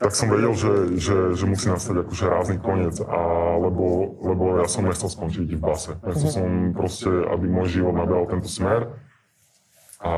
tak 0.00 0.16
som 0.16 0.32
vedel, 0.32 0.56
že, 0.56 0.96
že, 0.96 1.16
že 1.36 1.44
musí 1.44 1.68
nastať 1.68 2.08
akože 2.08 2.24
rázny 2.32 2.56
koniec, 2.64 2.96
a, 3.04 3.20
lebo, 3.60 4.16
lebo 4.24 4.56
ja 4.56 4.72
som 4.72 4.88
nechcel 4.88 5.12
skončiť 5.12 5.52
v 5.52 5.60
base. 5.60 6.00
Nechcel 6.00 6.32
mm-hmm. 6.32 6.40
som 6.40 6.48
proste, 6.72 7.12
aby 7.28 7.44
môj 7.44 7.68
život 7.76 7.92
nabral 7.92 8.24
tento 8.24 8.48
smer. 8.48 8.88
A 10.00 10.12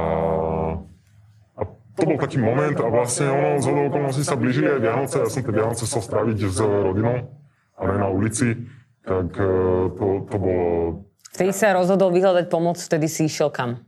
to 1.94 2.02
bol 2.02 2.18
taký 2.18 2.42
moment 2.42 2.74
a 2.78 2.87
vlastne 2.90 3.30
ono 3.30 3.62
z 3.62 3.66
okolností 3.70 4.22
sa 4.26 4.35
blížili 4.35 4.66
aj 4.66 4.80
Vianoce. 4.83 5.16
Ja 5.22 5.30
som 5.30 5.46
tie 5.46 5.54
Vianoce 5.54 5.87
chcel 5.87 6.02
stráviť 6.02 6.38
s 6.50 6.59
rodinou, 6.59 7.30
ale 7.78 7.92
na 7.98 8.11
ulici 8.11 8.66
tak 9.04 9.37
e, 9.37 9.48
to, 9.94 10.07
to 10.33 10.37
bolo... 10.40 10.64
Vtedy 11.37 11.52
sa 11.52 11.76
rozhodol 11.76 12.09
vyhľadať 12.09 12.48
pomoc, 12.48 12.80
vtedy 12.80 13.04
si 13.04 13.28
išiel 13.28 13.52
kam? 13.52 13.85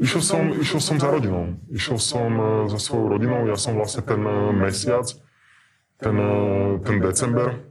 Išiel 0.00 0.22
som, 0.24 0.42
išiel 0.56 0.80
som 0.82 0.96
za 0.98 1.08
rodinou. 1.14 1.54
Išiel 1.70 1.98
som 2.02 2.30
e, 2.34 2.46
za 2.74 2.78
svojou 2.82 3.16
rodinou. 3.16 3.46
Ja 3.46 3.54
som 3.54 3.78
vlastne 3.78 4.02
ten 4.02 4.18
e, 4.18 4.50
mesiac, 4.50 5.06
ten, 6.02 6.16
ten 6.82 6.96
december, 6.98 7.70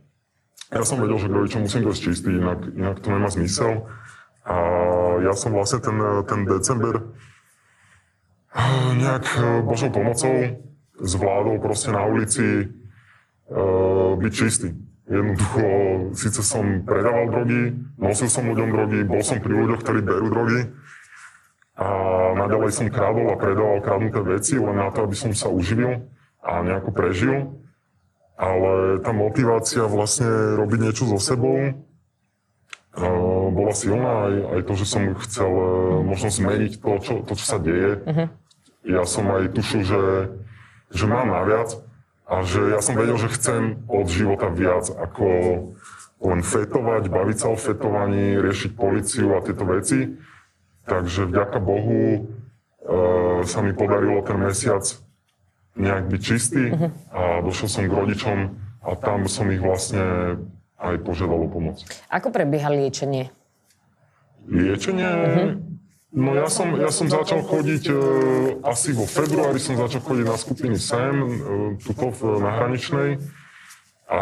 ja 0.70 0.86
som 0.86 1.02
vedel, 1.02 1.18
že 1.18 1.26
k 1.26 1.34
rodičom 1.34 1.66
musím 1.66 1.82
dosť 1.82 2.02
čistý, 2.06 2.30
inak, 2.38 2.62
inak 2.78 3.02
to 3.02 3.10
nemá 3.10 3.26
zmysel. 3.34 3.90
A 4.46 4.56
ja 5.26 5.34
som 5.34 5.50
vlastne 5.50 5.82
ten, 5.82 5.98
ten 6.30 6.46
december 6.46 7.10
nejak 8.98 9.26
Božou 9.66 9.90
pomocou 9.94 10.58
zvládol 11.00 11.62
proste 11.62 11.94
na 11.94 12.04
ulici 12.06 12.66
uh, 12.66 14.18
byť 14.20 14.34
čistý. 14.34 14.76
Jednoducho, 15.10 15.64
síce 16.14 16.42
som 16.46 16.86
predával 16.86 17.34
drogy, 17.34 17.74
nosil 17.98 18.30
som 18.30 18.46
ľuďom 18.46 18.70
drogy, 18.70 19.00
bol 19.10 19.26
som 19.26 19.42
pri 19.42 19.58
ľuďoch, 19.58 19.82
ktorí 19.82 20.06
berú 20.06 20.30
drogy 20.30 20.70
a 21.80 21.88
naďalej 22.38 22.72
som 22.76 22.94
krádol 22.94 23.34
a 23.34 23.40
predával 23.40 23.82
kradnuté 23.82 24.22
veci 24.22 24.54
len 24.60 24.78
na 24.78 24.94
to, 24.94 25.08
aby 25.10 25.16
som 25.18 25.32
sa 25.34 25.50
uživil 25.50 26.06
a 26.46 26.62
nejako 26.62 26.92
prežil. 26.94 27.36
Ale 28.40 29.04
tá 29.04 29.12
motivácia 29.12 29.84
vlastne 29.84 30.56
robiť 30.56 30.80
niečo 30.80 31.10
so 31.10 31.20
sebou 31.20 31.89
bola 33.54 33.74
silná 33.74 34.14
aj, 34.26 34.36
aj 34.58 34.62
to, 34.66 34.74
že 34.82 34.86
som 34.90 35.04
chcel 35.22 35.52
e, 35.52 35.68
možno 36.06 36.30
zmeniť 36.34 36.82
to, 36.82 36.92
čo, 37.04 37.14
to, 37.22 37.34
čo 37.38 37.46
sa 37.46 37.58
deje. 37.62 38.02
Uh-huh. 38.02 38.28
Ja 38.88 39.04
som 39.06 39.30
aj 39.30 39.54
tušil, 39.54 39.82
že, 39.86 40.04
že 40.90 41.06
mám 41.06 41.30
naviac 41.30 41.78
a 42.26 42.42
že 42.42 42.74
ja 42.74 42.82
som 42.82 42.98
vedel, 42.98 43.18
že 43.22 43.34
chcem 43.36 43.86
od 43.86 44.10
života 44.10 44.50
viac 44.50 44.90
ako 44.90 45.28
len 46.20 46.42
fetovať, 46.42 47.04
baviť 47.08 47.38
sa 47.38 47.48
o 47.54 47.58
fetovaní, 47.58 48.42
riešiť 48.42 48.72
policiu 48.76 49.38
a 49.38 49.44
tieto 49.46 49.64
veci. 49.70 50.18
Takže 50.90 51.30
vďaka 51.30 51.58
Bohu 51.62 52.02
e, 52.18 52.20
sa 53.46 53.62
mi 53.62 53.78
podarilo 53.78 54.26
ten 54.26 54.42
mesiac 54.42 54.82
nejak 55.78 56.10
byť 56.10 56.22
čistý 56.26 56.74
uh-huh. 56.74 56.90
a 57.14 57.22
došiel 57.46 57.70
som 57.70 57.86
k 57.86 57.94
rodičom 57.94 58.38
a 58.82 58.90
tam 58.98 59.30
som 59.30 59.46
ich 59.54 59.62
vlastne 59.62 60.36
aj 60.80 60.96
požiadal 61.04 61.46
o 61.46 61.50
pomoc. 61.52 61.84
Ako 62.08 62.32
prebieha 62.32 62.72
liečenie? 62.72 63.30
Liečenie? 64.48 65.12
Uh-huh. 65.12 65.50
No 66.10 66.34
ja 66.34 66.50
som, 66.50 66.74
ja 66.74 66.90
som 66.90 67.06
začal 67.06 67.46
chodiť, 67.46 67.84
e, 67.86 67.94
asi 68.66 68.98
vo 68.98 69.06
februári 69.06 69.62
som 69.62 69.78
začal 69.78 70.02
chodiť 70.02 70.26
na 70.26 70.38
skupiny 70.42 70.76
SEM, 70.82 71.16
e, 71.22 71.30
tuto 71.86 72.10
v, 72.10 72.42
na 72.42 72.50
hraničnej. 72.58 73.22
A 74.10 74.20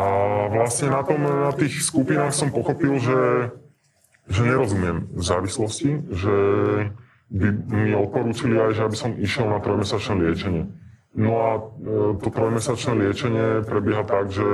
vlastne 0.52 0.92
na, 0.92 1.00
tom, 1.08 1.24
na 1.24 1.56
tých 1.56 1.80
skupinách 1.80 2.36
som 2.36 2.52
pochopil, 2.52 3.00
že, 3.00 3.20
že 4.28 4.42
nerozumiem 4.44 5.08
závislosti, 5.16 6.12
že 6.12 6.36
by 7.32 7.48
mi 7.72 7.96
odporúčili 7.96 8.60
aj, 8.60 8.72
že 8.76 8.82
aby 8.84 8.98
som 9.00 9.12
išiel 9.16 9.48
na 9.48 9.64
trojmesačné 9.64 10.28
liečenie. 10.28 10.68
No 11.16 11.32
a 11.40 11.50
e, 11.56 11.62
to 12.20 12.28
trojmesačné 12.28 13.00
liečenie 13.00 13.64
prebieha 13.64 14.04
tak, 14.04 14.28
že 14.28 14.48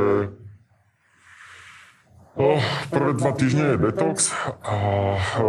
O, 2.33 2.57
prvé 2.89 3.13
dva 3.13 3.31
týždne 3.37 3.77
je 3.77 3.77
detox 3.77 4.33
a 4.65 4.77
e, 4.81 5.45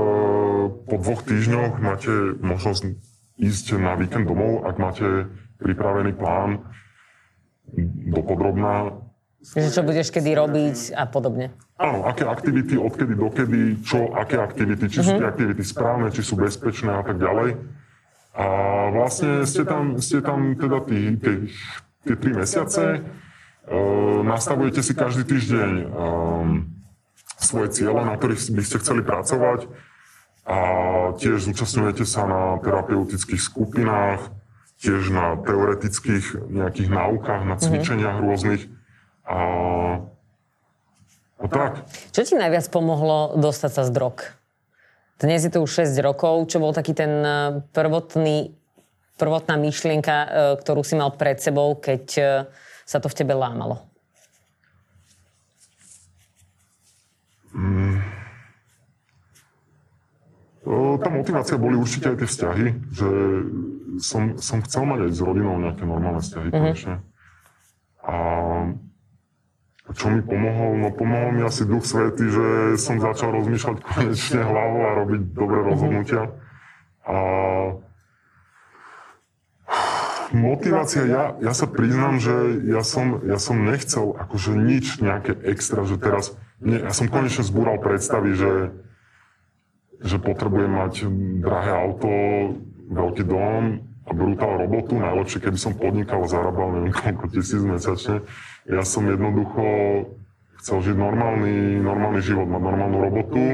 po 0.84 0.96
dvoch 1.00 1.24
týždňoch 1.24 1.80
máte 1.80 2.12
možnosť 2.44 3.00
ísť 3.40 3.80
na 3.80 3.96
víkend 3.96 4.28
domov, 4.28 4.68
ak 4.68 4.76
máte 4.76 5.32
pripravený 5.64 6.12
plán 6.12 6.60
dopodrobná. 8.12 9.00
Že 9.40 9.72
čo 9.72 9.80
budeš 9.80 10.12
kedy 10.12 10.36
robiť 10.36 10.92
a 10.92 11.08
podobne. 11.08 11.56
Áno, 11.80 12.04
aké 12.04 12.28
aktivity, 12.28 12.76
odkedy 12.76 13.16
dokedy, 13.16 13.80
čo, 13.80 14.12
aké 14.12 14.36
aktivity, 14.36 14.84
či 14.92 15.00
sú 15.00 15.16
tie 15.16 15.24
mhm. 15.24 15.32
aktivity 15.32 15.62
správne, 15.64 16.12
či 16.12 16.20
sú 16.20 16.36
bezpečné 16.36 16.92
a 16.92 17.00
tak 17.00 17.16
ďalej. 17.16 17.64
A 18.36 18.46
vlastne 18.92 19.48
ste 19.48 19.64
tam, 19.64 19.96
ste 20.04 20.20
tam 20.20 20.52
teda 20.52 20.84
tí, 20.84 21.16
tie, 21.16 21.48
tie 22.04 22.14
tri 22.18 22.30
mesiace, 22.34 22.98
uh, 22.98 24.20
nastavujete 24.26 24.82
si 24.82 24.92
každý 24.92 25.22
týždeň 25.22 25.70
um, 25.86 26.73
svoje 27.44 27.68
ciele, 27.76 28.00
na 28.00 28.16
ktorých 28.16 28.40
by 28.56 28.62
ste 28.64 28.80
chceli 28.80 29.04
pracovať 29.04 29.68
a 30.44 30.58
tiež 31.16 31.48
zúčastňujete 31.48 32.04
sa 32.04 32.28
na 32.28 32.42
terapeutických 32.60 33.40
skupinách, 33.40 34.28
tiež 34.76 35.08
na 35.08 35.40
teoretických 35.40 36.52
nejakých 36.52 36.90
náukách, 36.92 37.42
na 37.48 37.56
mhm. 37.56 37.62
cvičeniach 37.64 38.16
mm-hmm. 38.20 38.28
rôznych. 38.28 38.62
A, 39.24 39.38
a 41.40 41.46
tak. 41.48 41.88
Čo 42.12 42.20
ti 42.28 42.34
najviac 42.36 42.68
pomohlo 42.68 43.40
dostať 43.40 43.70
sa 43.72 43.82
z 43.88 43.90
drog? 43.96 44.20
Dnes 45.16 45.46
je 45.46 45.52
to 45.54 45.64
už 45.64 45.88
6 45.88 45.96
rokov. 46.04 46.52
Čo 46.52 46.60
bol 46.60 46.76
taký 46.76 46.92
ten 46.92 47.22
e, 47.24 47.64
prvotný, 47.72 48.52
prvotná 49.16 49.56
myšlienka, 49.56 50.16
e, 50.20 50.28
ktorú 50.60 50.84
si 50.84 50.98
mal 50.98 51.14
pred 51.16 51.40
sebou, 51.40 51.78
keď 51.78 52.04
e, 52.18 52.22
sa 52.84 52.98
to 53.00 53.08
v 53.08 53.16
tebe 53.22 53.32
lámalo? 53.32 53.93
Mm. 57.54 58.02
Tá 61.04 61.08
motivácia 61.12 61.60
boli 61.60 61.76
určite 61.76 62.08
aj 62.08 62.16
tie 62.24 62.28
vzťahy, 62.30 62.66
že 62.88 63.08
som, 64.00 64.40
som 64.40 64.64
chcel 64.64 64.88
mať 64.88 64.98
aj 65.06 65.10
s 65.12 65.20
rodinou 65.20 65.60
nejaké 65.60 65.84
normálne 65.84 66.24
vzťahy 66.24 66.48
mm-hmm. 66.48 66.62
konečne. 66.64 66.94
A 68.00 68.16
čo 69.92 70.06
mi 70.08 70.24
pomohol? 70.24 70.80
No 70.80 70.88
pomohol 70.96 71.36
mi 71.36 71.42
asi 71.44 71.68
duch 71.68 71.84
svety, 71.84 72.24
že 72.32 72.46
som 72.80 72.96
začal 72.96 73.36
rozmýšľať 73.36 73.76
konečne 73.84 74.40
hlavou 74.40 74.82
a 74.88 74.96
robiť 75.04 75.20
dobré 75.36 75.58
mm-hmm. 75.60 75.70
rozhodnutia. 75.76 76.22
A 77.04 77.16
motivácia, 80.32 81.04
ja, 81.04 81.36
ja 81.44 81.52
sa 81.52 81.68
priznám, 81.68 82.16
že 82.16 82.64
ja 82.64 82.80
som, 82.80 83.20
ja 83.28 83.36
som 83.36 83.60
nechcel 83.68 84.16
akože 84.16 84.56
nič 84.56 85.04
nejaké 85.04 85.36
extra, 85.44 85.84
že 85.84 86.00
teraz 86.00 86.32
ja 86.62 86.92
som 86.94 87.10
konečne 87.10 87.42
zbúral 87.42 87.82
predstavy, 87.82 88.38
že, 88.38 88.52
že 90.04 90.16
potrebujem 90.22 90.70
mať 90.70 90.94
drahé 91.42 91.72
auto, 91.74 92.10
veľký 92.90 93.24
dom 93.26 93.82
a 94.04 94.10
brutál 94.12 94.60
robotu. 94.60 95.00
Najlepšie, 95.00 95.42
keby 95.42 95.58
som 95.58 95.74
podnikal 95.74 96.22
a 96.22 96.30
zarábal 96.30 96.78
neviem 96.78 96.94
koľko 96.94 97.26
tisíc 97.32 97.62
mesačne. 97.64 98.22
Ja 98.68 98.84
som 98.84 99.08
jednoducho 99.08 99.64
chcel 100.60 100.92
žiť 100.92 100.96
normálny, 100.96 101.80
normálny 101.80 102.20
život, 102.24 102.48
mať 102.48 102.62
normálnu 102.62 102.98
robotu 103.00 103.44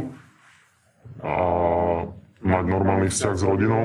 a 1.24 1.34
mať 2.40 2.64
normálny 2.66 3.08
vzťah 3.10 3.34
s 3.34 3.42
rodinou. 3.42 3.84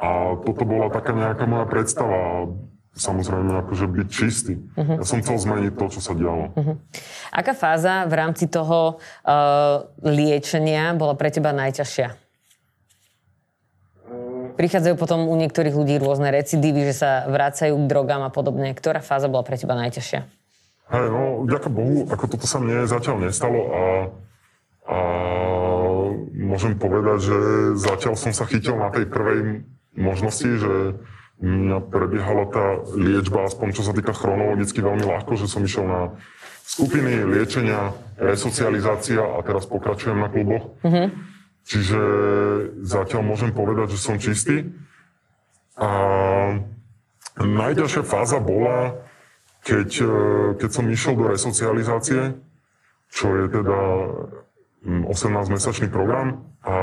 A 0.00 0.36
toto 0.44 0.64
bola 0.64 0.88
taká 0.88 1.12
nejaká 1.12 1.44
moja 1.44 1.68
predstava 1.68 2.48
samozrejme 3.00 3.64
akože 3.64 3.88
byť 3.88 4.08
čistý. 4.12 4.60
Uh-huh. 4.76 5.00
Ja 5.00 5.04
som 5.08 5.24
chcel 5.24 5.40
zmeniť 5.40 5.72
to, 5.72 5.86
čo 5.88 6.00
sa 6.04 6.12
dialo. 6.12 6.52
Uh-huh. 6.52 6.76
Aká 7.32 7.56
fáza 7.56 8.04
v 8.04 8.14
rámci 8.20 8.44
toho 8.46 9.00
uh, 9.00 9.88
liečenia 10.04 10.92
bola 10.92 11.16
pre 11.16 11.32
teba 11.32 11.56
najťažšia? 11.56 12.20
Prichádzajú 14.60 14.94
potom 15.00 15.24
u 15.24 15.34
niektorých 15.40 15.72
ľudí 15.72 15.96
rôzne 15.96 16.28
recidívy, 16.28 16.92
že 16.92 17.00
sa 17.00 17.10
vracajú 17.32 17.72
k 17.80 17.88
drogám 17.88 18.20
a 18.20 18.30
podobne. 18.30 18.76
Ktorá 18.76 19.00
fáza 19.00 19.32
bola 19.32 19.40
pre 19.40 19.56
teba 19.56 19.72
najťažšia? 19.72 20.20
Hej, 20.90 21.06
no, 21.08 21.46
vďaka 21.48 21.68
Bohu, 21.70 22.04
ako 22.10 22.24
toto 22.36 22.44
sa 22.50 22.58
mne 22.58 22.84
zatiaľ 22.84 23.30
nestalo 23.30 23.60
a, 23.62 23.82
a 24.90 24.98
môžem 26.34 26.74
povedať, 26.74 27.30
že 27.30 27.38
zatiaľ 27.78 28.18
som 28.18 28.34
sa 28.34 28.44
chytil 28.50 28.74
na 28.74 28.90
tej 28.90 29.06
prvej 29.06 29.62
možnosti, 29.94 30.50
že 30.50 30.98
prebiehala 31.88 32.44
tá 32.52 32.64
liečba, 32.92 33.48
aspoň 33.48 33.72
čo 33.72 33.82
sa 33.82 33.96
týka 33.96 34.12
chronologicky 34.12 34.84
veľmi 34.84 35.08
ľahko, 35.08 35.40
že 35.40 35.48
som 35.48 35.64
išiel 35.64 35.88
na 35.88 36.00
skupiny 36.68 37.24
liečenia, 37.24 37.96
resocializácia 38.20 39.24
a 39.24 39.40
teraz 39.40 39.64
pokračujem 39.64 40.20
na 40.20 40.28
kluboch. 40.28 40.76
Mm-hmm. 40.84 41.06
Čiže 41.64 42.00
zatiaľ 42.84 43.22
môžem 43.24 43.50
povedať, 43.56 43.96
že 43.96 43.98
som 43.98 44.20
čistý. 44.20 44.68
A 45.80 45.90
najťažšia 47.40 48.02
fáza 48.04 48.38
bola, 48.38 49.00
keď, 49.64 49.88
keď 50.60 50.70
som 50.70 50.84
išiel 50.92 51.16
do 51.16 51.32
resocializácie, 51.32 52.36
čo 53.10 53.26
je 53.34 53.44
teda 53.48 53.80
18-mesačný 54.84 55.88
program 55.92 56.44
a, 56.64 56.76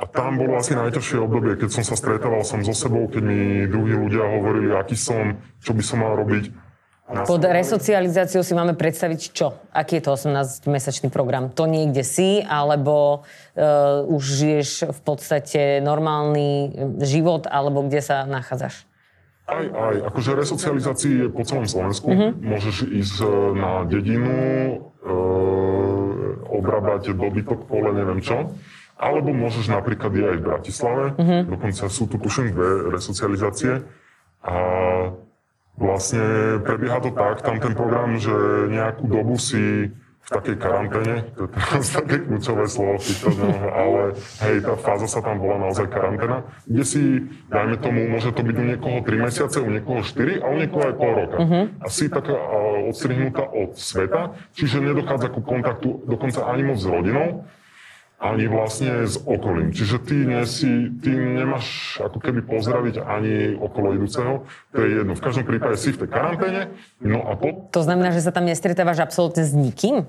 a 0.00 0.04
tam 0.08 0.40
bolo 0.40 0.56
asi 0.56 0.72
najťažšie 0.72 1.20
obdobie, 1.20 1.60
keď 1.60 1.68
som 1.76 1.84
sa 1.84 1.92
stretával 1.92 2.40
som 2.40 2.64
so 2.64 2.72
sebou, 2.72 3.04
keď 3.04 3.20
mi 3.20 3.68
druhí 3.68 3.92
ľudia 3.92 4.24
hovorili, 4.24 4.72
aký 4.72 4.96
som, 4.96 5.36
čo 5.60 5.76
by 5.76 5.82
som 5.84 6.00
mal 6.00 6.16
robiť. 6.16 6.72
Pod 7.10 7.42
resocializáciou 7.42 8.40
si 8.46 8.54
máme 8.54 8.78
predstaviť 8.78 9.20
čo? 9.34 9.58
Aký 9.74 9.98
je 9.98 10.06
to 10.06 10.14
18-mesačný 10.14 11.10
program? 11.10 11.50
To 11.58 11.66
niekde 11.66 12.06
si, 12.06 12.38
alebo 12.38 13.26
uh, 13.26 14.06
už 14.06 14.22
žiješ 14.22 14.70
v 14.94 15.00
podstate 15.02 15.82
normálny 15.82 16.70
život, 17.02 17.50
alebo 17.50 17.82
kde 17.82 18.00
sa 18.00 18.24
nachádzaš? 18.30 18.86
Aj, 19.50 19.66
aj. 19.66 19.96
Akože 20.14 20.38
resocializácii 20.38 21.14
je 21.18 21.28
po 21.34 21.42
celom 21.42 21.66
Slovensku. 21.66 22.06
Mm-hmm. 22.14 22.30
Môžeš 22.38 22.76
ísť 22.86 23.16
e, 23.18 23.28
na 23.58 23.82
dedinu, 23.82 24.30
e, 24.30 25.14
obrábať 26.54 27.10
dobytok, 27.18 27.66
pole, 27.66 27.90
neviem 27.90 28.22
čo. 28.22 28.54
Alebo 29.00 29.32
môžeš 29.32 29.72
napríklad 29.72 30.12
ísť 30.12 30.28
aj 30.28 30.36
v 30.36 30.44
Bratislave. 30.44 31.04
Mm-hmm. 31.16 31.40
Dokonca 31.48 31.84
sú 31.88 32.04
tu, 32.04 32.16
tuším, 32.20 32.52
dve 32.52 32.92
resocializácie. 32.92 33.80
A 34.44 34.56
vlastne 35.80 36.24
prebieha 36.60 37.00
to 37.00 37.10
tak, 37.16 37.40
tam 37.40 37.56
ten 37.56 37.72
program, 37.72 38.20
že 38.20 38.32
nejakú 38.68 39.08
dobu 39.08 39.40
si 39.40 39.88
v 40.20 40.28
takej 40.28 40.56
karanténe, 40.60 41.14
to 41.32 41.48
je 41.48 41.50
teraz 41.56 41.86
také 41.98 42.22
kľúčové 42.22 42.64
slovo, 42.68 43.00
ale 43.72 44.14
hej, 44.44 44.56
tá 44.62 44.76
fáza 44.76 45.08
sa 45.08 45.24
tam 45.24 45.40
volá 45.40 45.56
naozaj 45.56 45.88
karanténa, 45.88 46.44
kde 46.68 46.84
si, 46.84 47.02
dajme 47.48 47.80
tomu, 47.80 48.04
môže 48.06 48.30
to 48.36 48.44
byť 48.44 48.56
u 48.60 48.64
niekoho 48.68 48.98
3 49.00 49.26
mesiace, 49.26 49.58
u 49.64 49.70
niekoho 49.72 50.04
4 50.04 50.44
a 50.44 50.46
u 50.52 50.56
niekoho 50.60 50.84
aj 50.86 50.94
pol 51.00 51.12
roka. 51.16 51.36
Uh-huh. 51.40 51.64
A 51.80 51.86
si 51.88 52.12
taká 52.12 52.36
odstrihnutá 52.92 53.48
od 53.48 53.74
sveta, 53.80 54.36
čiže 54.52 54.84
nedochádza 54.84 55.32
ku 55.32 55.40
kontaktu 55.40 56.04
dokonca 56.04 56.44
ani 56.46 56.62
moc 56.68 56.78
s 56.78 56.86
rodinou, 56.86 57.48
ani 58.20 58.52
vlastne 58.52 59.08
s 59.08 59.16
okolím. 59.16 59.72
Čiže 59.72 59.96
ty, 60.04 60.16
nie 60.28 60.44
si, 60.44 60.92
ty 61.00 61.08
nemáš 61.08 61.96
ako 62.04 62.20
keby 62.20 62.44
pozdraviť 62.44 63.00
ani 63.00 63.56
okolo 63.56 63.96
idúceho. 63.96 64.44
To 64.44 64.76
je 64.76 65.00
jedno. 65.00 65.16
V 65.16 65.24
každom 65.24 65.48
prípade 65.48 65.80
si 65.80 65.96
v 65.96 66.04
tej 66.04 66.08
karanténe. 66.12 66.68
No 67.00 67.24
a 67.24 67.32
po... 67.40 67.72
To 67.72 67.80
znamená, 67.80 68.12
že 68.12 68.20
sa 68.20 68.28
tam 68.28 68.44
nestretávaš 68.44 69.00
absolútne 69.00 69.40
s 69.40 69.56
nikým? 69.56 70.04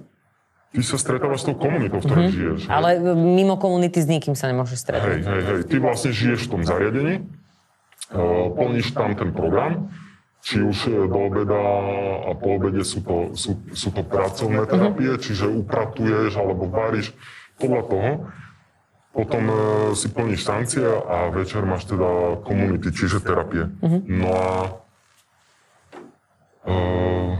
Ty 0.76 0.80
sa 0.84 1.00
stretávaš 1.00 1.44
s 1.44 1.46
tou 1.52 1.56
komunitou, 1.56 2.00
v 2.00 2.08
ktorej 2.08 2.28
mm-hmm. 2.28 2.40
žiješ. 2.40 2.62
Hej. 2.68 2.72
Ale 2.72 2.90
mimo 3.16 3.56
komunity 3.56 4.00
s 4.04 4.08
nikým 4.08 4.36
sa 4.36 4.52
nemôžeš 4.52 4.84
stretať. 4.84 5.08
Hej, 5.08 5.20
hej, 5.24 5.42
hej. 5.48 5.60
Ty 5.68 5.76
vlastne 5.80 6.12
žiješ 6.12 6.48
v 6.48 6.50
tom 6.52 6.62
zariadení, 6.64 7.16
uh, 8.12 8.52
plníš 8.56 8.96
tam 8.96 9.12
ten 9.16 9.36
program, 9.36 9.92
či 10.42 10.64
už 10.64 10.78
e, 10.90 11.06
do 11.06 11.20
obeda 11.30 11.60
a 12.26 12.34
po 12.34 12.58
obede 12.58 12.82
sú 12.82 13.06
to, 13.06 13.30
sú, 13.38 13.62
sú 13.78 13.94
to 13.94 14.02
pracovné 14.02 14.66
terapie, 14.66 15.14
mm-hmm. 15.14 15.26
čiže 15.28 15.46
upratuješ 15.46 16.34
alebo 16.34 16.66
varíš 16.66 17.14
podľa 17.62 17.84
toho 17.86 18.12
potom 19.12 19.44
uh, 19.44 19.58
si 19.92 20.08
plníš 20.08 20.48
sankcie 20.48 20.88
a 20.88 21.28
večer 21.36 21.68
máš 21.68 21.84
teda 21.84 22.40
komunity, 22.48 22.96
čiže 22.96 23.20
terapie. 23.20 23.68
Uh-huh. 23.84 24.00
No 24.08 24.28
a... 24.32 24.48
Uh, 26.64 27.36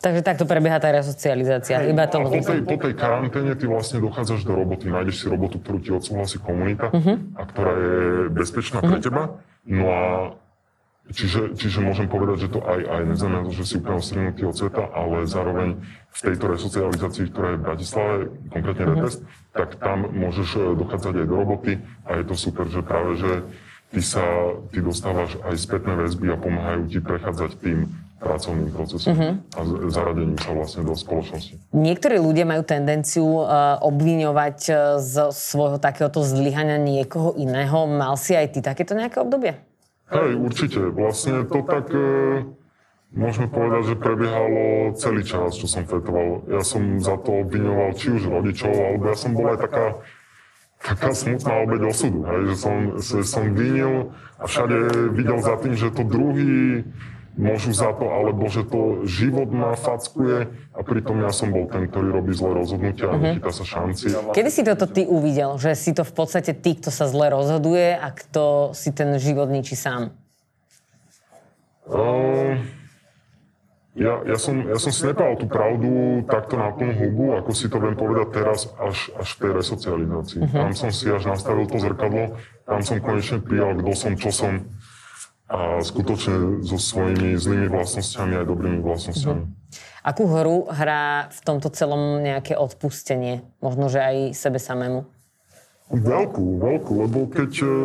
Takže 0.00 0.24
takto 0.24 0.48
prebieha 0.48 0.80
tá 0.80 0.88
resocializácia. 0.94 1.84
Iba 1.84 2.08
to 2.08 2.24
po, 2.24 2.32
tej, 2.32 2.64
po 2.64 2.78
tej 2.80 2.94
karanténe 2.96 3.52
ty 3.52 3.68
vlastne 3.68 4.00
dochádzaš 4.00 4.48
do 4.48 4.56
roboty, 4.56 4.88
nájdeš 4.88 5.20
si 5.20 5.26
robotu, 5.28 5.60
ktorú 5.60 5.78
ti 5.82 5.90
odsúhlasí 5.92 6.40
komunita 6.40 6.88
uh-huh. 6.88 7.36
a 7.36 7.42
ktorá 7.44 7.72
je 7.76 7.96
bezpečná 8.32 8.80
uh-huh. 8.80 8.90
pre 8.94 8.98
teba. 9.02 9.22
No 9.66 9.84
a 9.92 10.02
Čiže, 11.10 11.58
čiže 11.58 11.82
môžem 11.82 12.06
povedať, 12.06 12.46
že 12.46 12.48
to 12.54 12.62
aj, 12.62 12.80
aj 12.86 13.02
neznamená 13.02 13.42
to, 13.50 13.52
že 13.54 13.64
si 13.66 13.74
úplne 13.82 13.98
odstrenutý 13.98 14.42
od 14.46 14.54
sveta, 14.54 14.84
ale 14.94 15.26
zároveň 15.26 15.68
v 16.10 16.20
tejto 16.22 16.46
resocializácii, 16.54 17.24
ktorá 17.34 17.46
je 17.50 17.58
v 17.58 17.64
Bratislave, 17.66 18.16
konkrétne 18.54 18.84
mm-hmm. 18.86 19.02
Retest, 19.02 19.20
tak 19.50 19.68
tam 19.82 19.98
môžeš 20.06 20.48
e, 20.54 20.60
dochádzať 20.78 21.14
aj 21.18 21.26
do 21.26 21.34
roboty 21.34 21.72
a 22.06 22.10
je 22.22 22.24
to 22.30 22.34
super, 22.38 22.66
že 22.70 22.80
práve, 22.86 23.18
že 23.18 23.32
ty 23.90 24.00
sa, 24.06 24.22
ty 24.70 24.78
dostávaš 24.78 25.34
aj 25.42 25.54
spätné 25.58 25.98
väzby 25.98 26.30
a 26.30 26.38
pomáhajú 26.38 26.86
ti 26.86 26.98
prechádzať 27.02 27.50
tým 27.58 27.90
pracovným 28.20 28.68
procesom 28.70 29.16
uh-huh. 29.16 29.32
a 29.56 29.60
zaradením 29.88 30.36
sa 30.36 30.52
vlastne 30.52 30.84
do 30.84 30.92
spoločnosti. 30.92 31.56
Niektorí 31.72 32.20
ľudia 32.20 32.44
majú 32.44 32.62
tendenciu 32.68 33.24
uh, 33.24 33.80
obviňovať 33.80 34.58
uh, 34.68 34.76
z 35.00 35.32
svojho 35.32 35.80
takéhoto 35.80 36.20
zlyhania 36.20 36.76
niekoho 36.76 37.32
iného. 37.40 37.88
Mal 37.88 38.14
si 38.20 38.36
aj 38.36 38.52
ty 38.52 38.60
takéto 38.60 38.92
nejaké 38.92 39.24
obdobie? 39.24 39.56
Hej, 40.10 40.30
určite. 40.42 40.90
Vlastne 40.90 41.46
to 41.46 41.62
tak 41.62 41.86
e, 41.94 42.42
môžeme 43.14 43.46
povedať, 43.46 43.94
že 43.94 44.02
prebiehalo 44.02 44.94
celý 44.98 45.22
čas, 45.22 45.54
čo 45.54 45.70
som 45.70 45.86
fetoval. 45.86 46.42
Ja 46.50 46.66
som 46.66 46.98
za 46.98 47.14
to 47.22 47.46
obviňoval 47.46 47.94
či 47.94 48.18
už 48.18 48.26
rodičov, 48.26 48.74
alebo 48.74 49.06
ja 49.06 49.14
som 49.14 49.38
bol 49.38 49.46
aj 49.54 49.70
taká, 49.70 50.02
taká 50.82 51.14
smutná 51.14 51.62
obeď 51.62 51.94
osudu, 51.94 52.26
hej, 52.26 52.40
že 52.50 52.54
som, 52.58 52.76
som 53.22 53.44
vinil 53.54 54.10
a 54.42 54.50
všade 54.50 55.10
videl 55.14 55.38
za 55.38 55.54
tým, 55.62 55.78
že 55.78 55.94
to 55.94 56.02
druhý 56.02 56.82
môžu 57.38 57.70
za 57.70 57.94
to, 57.94 58.10
alebo 58.10 58.50
že 58.50 58.66
to 58.66 59.06
život 59.06 59.48
ma 59.54 59.78
fackuje 59.78 60.50
a 60.74 60.80
pritom 60.82 61.22
ja 61.22 61.30
som 61.30 61.54
bol 61.54 61.70
ten, 61.70 61.86
ktorý 61.86 62.10
robí 62.10 62.34
zlé 62.34 62.58
rozhodnutia 62.58 63.10
a 63.10 63.14
uh-huh. 63.14 63.22
nechytá 63.22 63.50
sa 63.54 63.64
šanci. 63.64 64.10
Kedy 64.34 64.50
si 64.50 64.62
toto 64.66 64.86
ty 64.90 65.06
uvidel, 65.06 65.54
že 65.56 65.78
si 65.78 65.94
to 65.94 66.02
v 66.02 66.12
podstate 66.14 66.52
ty, 66.58 66.74
kto 66.74 66.90
sa 66.90 67.06
zle 67.06 67.30
rozhoduje 67.30 67.94
a 67.94 68.10
kto 68.10 68.74
si 68.74 68.90
ten 68.90 69.14
život 69.22 69.46
ničí 69.46 69.78
sám? 69.78 70.10
Uh, 71.90 72.58
ja, 73.98 74.22
ja, 74.22 74.36
som, 74.38 74.62
ja 74.66 74.78
som 74.78 74.94
si 74.94 75.02
nepal 75.02 75.34
tú 75.34 75.50
pravdu 75.50 76.22
takto 76.30 76.54
na 76.54 76.70
plnú 76.70 76.94
hubu, 76.94 77.34
ako 77.34 77.50
si 77.50 77.66
to 77.66 77.82
viem 77.82 77.98
povedať 77.98 78.42
teraz, 78.42 78.70
až, 78.78 79.10
až 79.18 79.28
v 79.34 79.38
tej 79.38 79.52
resocializácii. 79.58 80.40
Uh-huh. 80.46 80.54
Tam 80.66 80.70
som 80.74 80.90
si 80.90 81.06
až 81.10 81.30
nastavil 81.30 81.66
to 81.66 81.78
zrkadlo, 81.78 82.38
tam 82.66 82.80
som 82.82 82.98
konečne 82.98 83.38
prijal, 83.42 83.78
kto 83.78 83.92
som, 83.94 84.12
čo 84.18 84.30
som 84.34 84.66
a 85.50 85.82
skutočne 85.82 86.62
so 86.62 86.78
svojimi 86.78 87.34
zlými 87.34 87.66
vlastnosťami 87.66 88.38
aj 88.38 88.46
dobrými 88.46 88.78
vlastnosťami. 88.86 89.42
Akú 90.06 90.30
hru 90.30 90.70
hrá 90.70 91.26
v 91.28 91.40
tomto 91.42 91.68
celom 91.74 92.22
nejaké 92.22 92.54
odpustenie? 92.54 93.42
Možno, 93.58 93.90
že 93.90 93.98
aj 93.98 94.16
sebe 94.38 94.62
samému? 94.62 95.10
Veľkú, 95.90 96.62
veľkú, 96.62 96.92
lebo 97.02 97.26
keď, 97.26 97.52
e, 97.66 97.76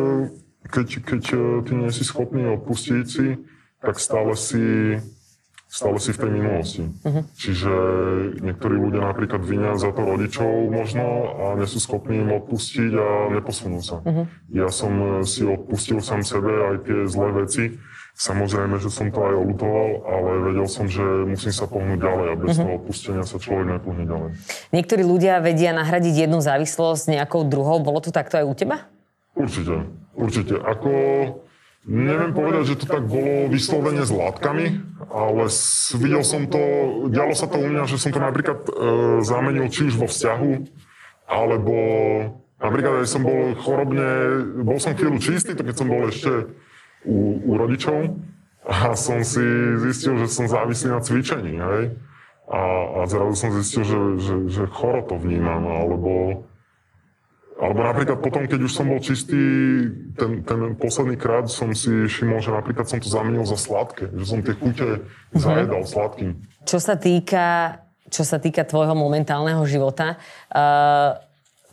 keď, 0.70 0.88
keď 1.02 1.22
e, 1.34 1.38
ty 1.66 1.72
nie 1.74 1.90
si 1.90 2.06
schopný 2.06 2.46
odpustiť 2.54 3.04
si, 3.04 3.34
tak 3.82 3.98
stále 3.98 4.38
si 4.38 4.96
stále 5.66 5.98
si 5.98 6.14
v 6.14 6.20
tej 6.22 6.30
minulosti. 6.30 6.82
Uh-huh. 7.02 7.22
Čiže 7.36 7.72
niektorí 8.40 8.74
ľudia 8.78 9.02
napríklad 9.02 9.42
vinia 9.42 9.74
za 9.74 9.90
to 9.90 10.06
rodičov 10.06 10.70
možno 10.70 11.04
a 11.36 11.44
nie 11.58 11.66
sú 11.68 11.82
schopní 11.82 12.22
im 12.22 12.32
odpustiť 12.38 12.90
a 12.94 13.08
neposunú 13.34 13.82
sa. 13.82 14.00
Uh-huh. 14.00 14.24
Ja 14.54 14.70
som 14.70 15.22
si 15.26 15.42
odpustil 15.42 15.98
sám 16.00 16.22
sebe 16.22 16.48
aj 16.48 16.86
tie 16.86 16.98
zlé 17.10 17.28
veci. 17.44 17.64
Samozrejme, 18.16 18.80
že 18.80 18.88
som 18.88 19.12
to 19.12 19.20
aj 19.20 19.34
olutoval, 19.36 19.88
ale 20.08 20.30
vedel 20.48 20.64
som, 20.64 20.88
že 20.88 21.04
musím 21.28 21.52
sa 21.52 21.68
pohnúť 21.68 22.00
ďalej 22.00 22.26
a 22.32 22.34
bez 22.40 22.48
uh-huh. 22.48 22.64
toho 22.64 22.72
odpustenia 22.80 23.24
sa 23.28 23.36
človek 23.36 23.76
nepohne 23.76 24.04
ďalej. 24.08 24.30
Niektorí 24.72 25.02
ľudia 25.04 25.44
vedia 25.44 25.76
nahradiť 25.76 26.24
jednu 26.24 26.40
závislosť 26.40 27.12
nejakou 27.12 27.44
druhou. 27.44 27.76
Bolo 27.84 28.00
to 28.00 28.08
takto 28.08 28.40
aj 28.40 28.48
u 28.48 28.54
teba? 28.56 28.88
Určite. 29.36 29.84
Určite. 30.16 30.56
Ako 30.56 30.90
Neviem 31.86 32.34
povedať, 32.34 32.74
že 32.74 32.78
to 32.82 32.86
tak 32.90 33.06
bolo 33.06 33.46
vyslovene 33.46 34.02
s 34.02 34.10
látkami, 34.10 34.82
ale 35.06 35.46
videl 35.94 36.26
som 36.26 36.50
to, 36.50 36.58
dialo 37.14 37.30
sa 37.30 37.46
to 37.46 37.62
u 37.62 37.66
mňa, 37.70 37.86
že 37.86 38.02
som 38.02 38.10
to 38.10 38.18
napríklad 38.18 38.66
e, 38.66 38.70
zamenil 39.22 39.70
či 39.70 39.86
už 39.86 39.94
vo 39.94 40.10
vzťahu, 40.10 40.66
alebo 41.30 41.76
napríklad 42.58 43.06
aj 43.06 43.08
som 43.08 43.22
bol 43.22 43.54
chorobne, 43.62 44.08
bol 44.66 44.82
som 44.82 44.98
chvíľu 44.98 45.22
čistý, 45.22 45.54
to 45.54 45.62
keď 45.62 45.76
som 45.78 45.86
bol 45.86 46.10
ešte 46.10 46.50
u, 47.06 47.38
u 47.38 47.52
rodičov 47.54 48.18
a 48.66 48.98
som 48.98 49.22
si 49.22 49.46
zistil, 49.86 50.18
že 50.18 50.26
som 50.26 50.50
závislý 50.50 50.90
na 50.90 50.98
cvičení, 50.98 51.54
hej. 51.54 51.94
A, 52.50 52.60
a 52.98 53.00
zrazu 53.06 53.34
som 53.38 53.50
zistil, 53.54 53.86
že, 53.86 54.00
že, 54.18 54.34
že 54.50 54.62
choro 54.74 55.06
to 55.06 55.14
vnímam, 55.14 55.62
alebo 55.70 56.42
alebo 57.56 57.80
napríklad 57.80 58.20
potom, 58.20 58.44
keď 58.44 58.68
už 58.68 58.72
som 58.72 58.92
bol 58.92 59.00
čistý, 59.00 59.40
ten, 60.12 60.44
ten 60.44 60.76
posledný 60.76 61.16
krát 61.16 61.48
som 61.48 61.72
si 61.72 62.04
všimol, 62.04 62.44
že 62.44 62.52
napríklad 62.52 62.84
som 62.84 63.00
to 63.00 63.08
zamenil 63.08 63.48
za 63.48 63.56
sladké, 63.56 64.12
že 64.12 64.24
som 64.28 64.44
tie 64.44 64.52
chute 64.52 65.00
mm-hmm. 65.00 65.40
zajedal 65.40 65.82
sladkým. 65.88 66.36
Čo 66.68 66.78
sa 66.84 67.00
týka, 67.00 67.80
čo 68.12 68.28
sa 68.28 68.36
týka 68.36 68.68
tvojho 68.68 68.92
momentálneho 68.92 69.64
života, 69.64 70.20
uh, 70.52 71.16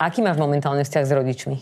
aký 0.00 0.24
máš 0.24 0.40
momentálne 0.40 0.88
vzťah 0.88 1.04
s 1.04 1.12
rodičmi? 1.12 1.56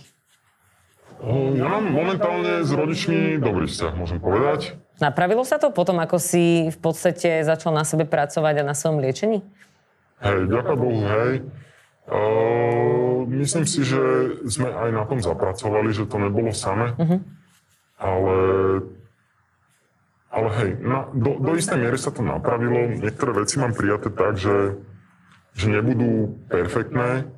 Uh, 1.18 1.58
ja 1.58 1.66
mám 1.66 1.90
momentálne 1.90 2.62
s 2.62 2.70
rodičmi 2.70 3.42
dobrý 3.42 3.66
vzťah, 3.66 3.92
môžem 3.98 4.22
povedať. 4.22 4.78
Napravilo 5.02 5.42
sa 5.42 5.58
to 5.58 5.74
potom, 5.74 5.98
ako 5.98 6.22
si 6.22 6.70
v 6.70 6.78
podstate 6.78 7.42
začal 7.42 7.74
na 7.74 7.82
sebe 7.82 8.06
pracovať 8.06 8.62
a 8.62 8.68
na 8.70 8.74
svojom 8.78 9.02
liečení? 9.02 9.42
Hej, 10.22 10.46
ďaká 10.46 10.78
Bohu, 10.78 11.02
hej. 11.02 11.42
Uh, 12.12 13.24
myslím 13.40 13.64
si, 13.64 13.80
že 13.88 14.00
sme 14.44 14.68
aj 14.68 14.90
na 14.92 15.08
tom 15.08 15.24
zapracovali, 15.24 15.96
že 15.96 16.04
to 16.04 16.20
nebolo 16.20 16.52
samé, 16.52 16.92
uh-huh. 16.92 17.18
ale, 17.96 18.38
ale 20.28 20.48
hej, 20.60 20.70
na, 20.84 21.08
do, 21.16 21.40
do 21.40 21.56
istej 21.56 21.80
miery 21.80 21.96
sa 21.96 22.12
to 22.12 22.20
napravilo. 22.20 23.00
Niektoré 23.00 23.32
veci 23.32 23.56
mám 23.56 23.72
prijaté 23.72 24.12
tak, 24.12 24.36
že 24.36 24.76
že 25.52 25.68
nebudú 25.68 26.40
perfektné, 26.48 27.28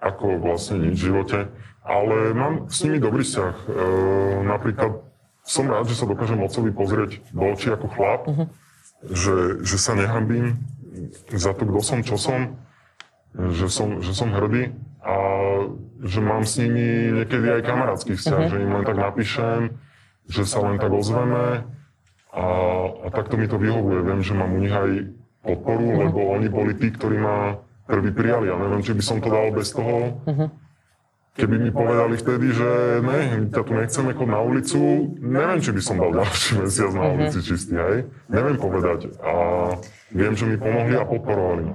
ako 0.00 0.40
vlastne 0.40 0.88
nič 0.88 0.96
v 0.96 1.06
živote, 1.12 1.38
ale 1.84 2.32
mám 2.32 2.70
s 2.70 2.80
nimi 2.86 3.02
dobrý 3.02 3.24
vzťah. 3.26 3.56
E, 3.66 3.70
napríklad 4.46 5.04
som 5.42 5.68
rád, 5.68 5.88
že 5.88 5.98
sa 5.98 6.08
dokážem 6.08 6.40
otcovi 6.40 6.70
pozrieť 6.72 7.20
do 7.32 7.44
očí 7.48 7.68
ako 7.72 7.86
chlap, 7.92 8.22
uh-huh. 8.28 8.46
že, 9.04 9.64
že 9.64 9.76
sa 9.80 9.96
nehambím 9.96 10.60
za 11.32 11.52
to, 11.52 11.68
kto 11.68 11.80
som, 11.84 12.00
čo 12.04 12.16
som, 12.16 12.56
že 13.36 13.66
som, 13.68 14.00
že 14.00 14.12
som 14.16 14.32
hrdý 14.32 14.72
a 15.04 15.14
že 16.02 16.20
mám 16.22 16.46
s 16.46 16.58
nimi 16.62 17.10
niekedy 17.22 17.58
aj 17.58 17.62
kamarátsky 17.66 18.14
vzťah, 18.14 18.40
uh-huh. 18.44 18.50
že 18.50 18.62
im 18.62 18.72
len 18.74 18.84
tak 18.86 18.98
napíšem, 18.98 19.60
že 20.30 20.42
sa 20.46 20.62
len 20.62 20.78
tak 20.78 20.94
ozveme 20.94 21.66
a, 22.34 22.46
a 23.02 23.06
takto 23.10 23.34
mi 23.34 23.50
to 23.50 23.58
vyhovuje. 23.58 24.06
Viem, 24.06 24.20
že 24.22 24.36
mám 24.36 24.54
u 24.54 24.60
nich 24.62 24.74
aj 24.74 25.10
podporu, 25.42 25.86
uh-huh. 25.86 26.02
lebo 26.06 26.18
oni 26.34 26.48
boli 26.50 26.72
tí, 26.78 26.94
ktorí 26.94 27.18
ma 27.18 27.58
prvý 27.88 28.14
prijali. 28.14 28.52
Ja 28.52 28.56
neviem, 28.60 28.84
či 28.84 28.92
by 28.94 29.02
som 29.02 29.18
to 29.18 29.28
dal 29.32 29.50
bez 29.50 29.74
toho. 29.74 30.18
Uh-huh. 30.22 30.50
Keby 31.38 31.54
mi 31.54 31.70
povedali 31.70 32.18
vtedy, 32.18 32.50
že 32.50 32.98
ne, 32.98 33.46
ťa 33.54 33.62
tu 33.62 33.70
nechceme 33.70 34.10
chod 34.10 34.26
na 34.26 34.42
ulicu, 34.42 35.14
neviem, 35.22 35.62
či 35.62 35.70
by 35.70 35.82
som 35.82 35.94
dal 35.94 36.10
ďalší 36.10 36.50
mesiac 36.58 36.90
na 36.90 37.04
ulici 37.14 37.38
čistý, 37.46 37.78
hej. 37.78 38.10
Neviem 38.26 38.58
povedať. 38.58 39.14
A 39.22 39.32
viem, 40.10 40.34
že 40.34 40.50
mi 40.50 40.58
pomohli 40.58 40.98
a 40.98 41.06
podporovali 41.06 41.62
ma. 41.62 41.74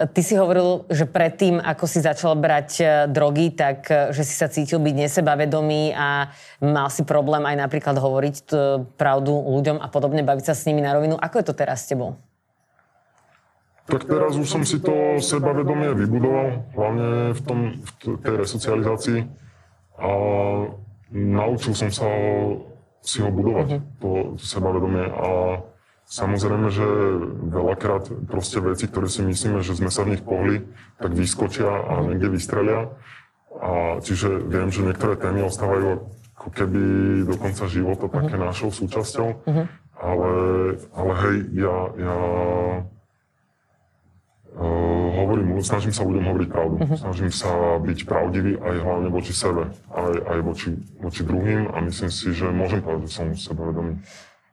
Ty 0.00 0.20
si 0.24 0.32
hovoril, 0.32 0.88
že 0.88 1.04
predtým, 1.04 1.60
ako 1.60 1.84
si 1.84 2.00
začal 2.00 2.32
brať 2.32 2.70
e, 2.80 2.84
drogy, 3.12 3.52
tak 3.52 3.84
e, 3.92 4.16
že 4.16 4.24
si 4.24 4.32
sa 4.32 4.48
cítil 4.48 4.80
byť 4.80 4.94
nesebavedomý 4.96 5.92
a 5.92 6.32
mal 6.64 6.88
si 6.88 7.04
problém 7.04 7.44
aj 7.44 7.68
napríklad 7.68 8.00
hovoriť 8.00 8.36
pravdu 8.96 9.28
ľuďom 9.28 9.76
a 9.76 9.92
podobne, 9.92 10.24
baviť 10.24 10.44
sa 10.48 10.54
s 10.56 10.64
nimi 10.64 10.80
na 10.80 10.96
rovinu. 10.96 11.20
Ako 11.20 11.44
je 11.44 11.46
to 11.52 11.54
teraz 11.54 11.84
s 11.84 11.92
tebou? 11.92 12.16
Tak 13.90 14.06
teraz 14.06 14.38
už 14.38 14.46
som 14.46 14.62
si 14.62 14.78
to 14.78 15.18
sebavedomie 15.18 15.90
vybudoval, 15.98 16.62
hlavne 16.78 17.34
v, 17.34 17.40
tom, 17.42 17.58
v 17.82 17.90
tej 18.22 18.34
resocializácii. 18.38 19.20
A 19.98 20.10
naučil 21.10 21.74
som 21.74 21.90
sa 21.90 22.06
si 23.02 23.18
ho 23.18 23.28
budovať, 23.34 23.82
to, 23.98 24.38
to 24.38 24.44
sebavedomie. 24.46 25.10
A 25.10 25.28
samozrejme, 26.10 26.68
že 26.74 26.86
veľakrát 27.54 28.10
proste 28.26 28.58
veci, 28.58 28.90
ktoré 28.90 29.06
si 29.06 29.22
myslíme, 29.22 29.62
že 29.62 29.78
sme 29.78 29.94
sa 29.94 30.02
v 30.02 30.18
nich 30.18 30.22
pohli, 30.26 30.66
tak 30.98 31.14
vyskočia 31.14 31.70
a 31.70 32.02
mhm. 32.02 32.04
niekde 32.10 32.28
vystrelia. 32.34 32.90
A 33.60 33.98
čiže 34.02 34.42
viem, 34.46 34.70
že 34.74 34.82
niektoré 34.82 35.14
témy 35.14 35.46
ostávajú 35.46 36.06
ako 36.40 36.48
keby 36.56 36.82
do 37.28 37.36
konca 37.36 37.68
života 37.68 38.08
uh-huh. 38.08 38.16
také 38.24 38.36
našou 38.40 38.72
súčasťou. 38.72 39.28
Uh-huh. 39.44 39.66
Ale, 40.00 40.32
ale 40.96 41.12
hej, 41.28 41.36
ja, 41.60 41.76
ja 42.00 42.16
Uh, 44.50 45.14
hovorím, 45.14 45.62
snažím 45.62 45.94
sa 45.94 46.02
ľuďom 46.02 46.26
hovoriť 46.26 46.48
pravdu. 46.50 46.74
Uh-huh. 46.82 46.98
Snažím 46.98 47.30
sa 47.30 47.78
byť 47.78 48.02
pravdivý 48.02 48.58
aj 48.58 48.82
hlavne 48.82 49.08
voči 49.08 49.30
sebe, 49.30 49.70
aj, 49.94 50.14
aj 50.26 50.38
voči, 50.42 50.74
voči 50.98 51.22
druhým 51.22 51.70
a 51.70 51.78
myslím 51.86 52.10
si, 52.10 52.34
že 52.34 52.50
môžem 52.50 52.82
povedať, 52.82 53.06
že 53.06 53.14
som 53.14 53.28
sebavedomý. 53.30 54.02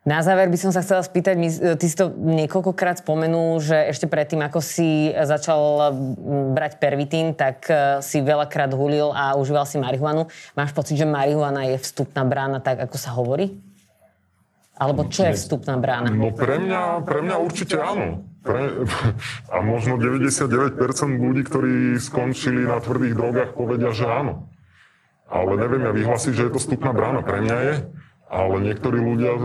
Na 0.07 0.23
záver 0.23 0.47
by 0.47 0.55
som 0.55 0.71
sa 0.71 0.79
chcela 0.79 1.03
spýtať, 1.03 1.35
my, 1.35 1.49
ty 1.75 1.85
si 1.91 1.99
to 1.99 2.15
niekoľkokrát 2.15 3.03
spomenul, 3.03 3.59
že 3.59 3.91
ešte 3.91 4.07
predtým, 4.07 4.39
ako 4.39 4.63
si 4.63 5.11
začal 5.11 5.91
brať 6.55 6.79
pervitín, 6.79 7.35
tak 7.35 7.67
e, 7.67 7.99
si 7.99 8.23
veľakrát 8.23 8.71
hulil 8.71 9.11
a 9.11 9.35
užíval 9.35 9.67
si 9.67 9.75
marihuanu. 9.75 10.31
Máš 10.55 10.71
pocit, 10.71 10.95
že 10.95 11.03
marihuana 11.03 11.67
je 11.67 11.83
vstupná 11.83 12.23
brána, 12.23 12.63
tak 12.63 12.87
ako 12.87 12.95
sa 12.95 13.11
hovorí? 13.19 13.59
Alebo 14.79 15.11
čo 15.11 15.27
je 15.27 15.35
vstupná 15.35 15.75
brána? 15.75 16.07
No 16.07 16.31
pre 16.31 16.55
mňa, 16.55 17.03
pre 17.03 17.19
mňa 17.27 17.35
určite 17.43 17.75
áno. 17.75 18.23
Pre, 18.47 18.87
a 19.53 19.57
možno 19.59 19.99
99% 19.99 20.79
ľudí, 21.19 21.43
ktorí 21.43 21.99
skončili 21.99 22.63
na 22.63 22.79
tvrdých 22.79 23.11
drogách, 23.11 23.51
povedia, 23.59 23.91
že 23.91 24.07
áno. 24.07 24.47
Ale 25.27 25.59
neviem 25.59 25.83
ja 25.83 25.91
vyhlásiť, 25.91 26.31
že 26.31 26.47
je 26.47 26.51
to 26.55 26.63
vstupná 26.63 26.95
brána. 26.95 27.27
Pre 27.27 27.43
mňa 27.43 27.57
je. 27.59 27.75
Ale 28.27 28.55
niektorí 28.59 28.99
ľudia 28.99 29.35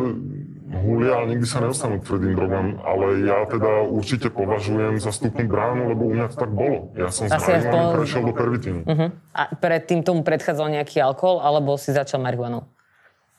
hulia 0.72 1.28
nikdy 1.28 1.44
sa 1.44 1.60
nedostanú 1.60 2.00
k 2.00 2.08
tvrdým 2.08 2.32
drogám. 2.32 2.66
Ale 2.80 3.20
ja 3.28 3.44
teda 3.44 3.84
určite 3.86 4.32
považujem 4.32 4.96
za 4.96 5.12
vstupnú 5.12 5.44
bránu, 5.46 5.92
lebo 5.92 6.08
u 6.08 6.12
mňa 6.16 6.32
to 6.32 6.36
tak 6.40 6.50
bolo. 6.50 6.90
Ja 6.96 7.12
som 7.12 7.28
z 7.28 7.36
marihuany 7.36 7.68
po... 7.68 7.96
prešiel 8.00 8.22
do 8.24 8.34
pervitínu. 8.34 8.80
Uh-huh. 8.88 9.08
A 9.36 9.42
predtým 9.52 10.00
tomu 10.00 10.24
predchádzal 10.24 10.72
nejaký 10.80 11.04
alkohol, 11.04 11.44
alebo 11.44 11.76
si 11.76 11.92
začal 11.92 12.24
marihuanou? 12.24 12.64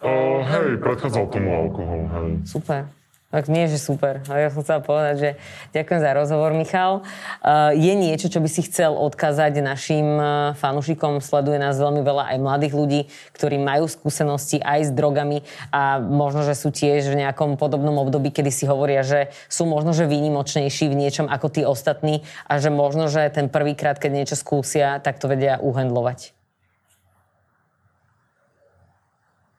Uh, 0.03 0.43
hej, 0.43 0.77
predchádzal 0.83 1.25
tomu 1.31 1.49
alkohol, 1.51 2.01
hej. 2.11 2.29
Super. 2.43 2.91
Tak 3.33 3.49
nie, 3.49 3.65
že 3.65 3.81
super. 3.81 4.21
Ale 4.29 4.45
ja 4.45 4.53
som 4.53 4.61
chcela 4.61 4.77
povedať, 4.85 5.15
že 5.17 5.29
ďakujem 5.73 5.99
za 6.05 6.11
rozhovor, 6.13 6.53
Michal. 6.53 7.01
Uh, 7.41 7.73
je 7.73 7.97
niečo, 7.97 8.29
čo 8.29 8.37
by 8.37 8.45
si 8.45 8.61
chcel 8.61 8.93
odkázať 8.93 9.57
našim 9.57 10.05
uh, 10.05 10.53
fanúšikom? 10.53 11.17
Sleduje 11.17 11.57
nás 11.57 11.81
veľmi 11.81 12.05
veľa 12.05 12.29
aj 12.29 12.37
mladých 12.37 12.73
ľudí, 12.77 13.01
ktorí 13.33 13.57
majú 13.57 13.89
skúsenosti 13.89 14.61
aj 14.61 14.85
s 14.85 14.91
drogami 14.93 15.41
a 15.73 15.97
možno, 15.97 16.45
že 16.45 16.53
sú 16.53 16.69
tiež 16.69 17.09
v 17.09 17.25
nejakom 17.25 17.57
podobnom 17.57 17.97
období, 18.05 18.29
kedy 18.29 18.53
si 18.53 18.69
hovoria, 18.69 19.01
že 19.01 19.33
sú 19.49 19.65
možno, 19.65 19.97
že 19.97 20.05
výnimočnejší 20.05 20.93
v 20.93 20.99
niečom 21.01 21.25
ako 21.25 21.47
tí 21.49 21.65
ostatní 21.65 22.21
a 22.45 22.61
že 22.61 22.69
možno, 22.69 23.09
že 23.09 23.33
ten 23.33 23.49
prvýkrát, 23.49 23.97
keď 23.97 24.11
niečo 24.13 24.37
skúsia, 24.37 25.01
tak 25.01 25.17
to 25.17 25.25
vedia 25.25 25.57
uhendlovať. 25.57 26.37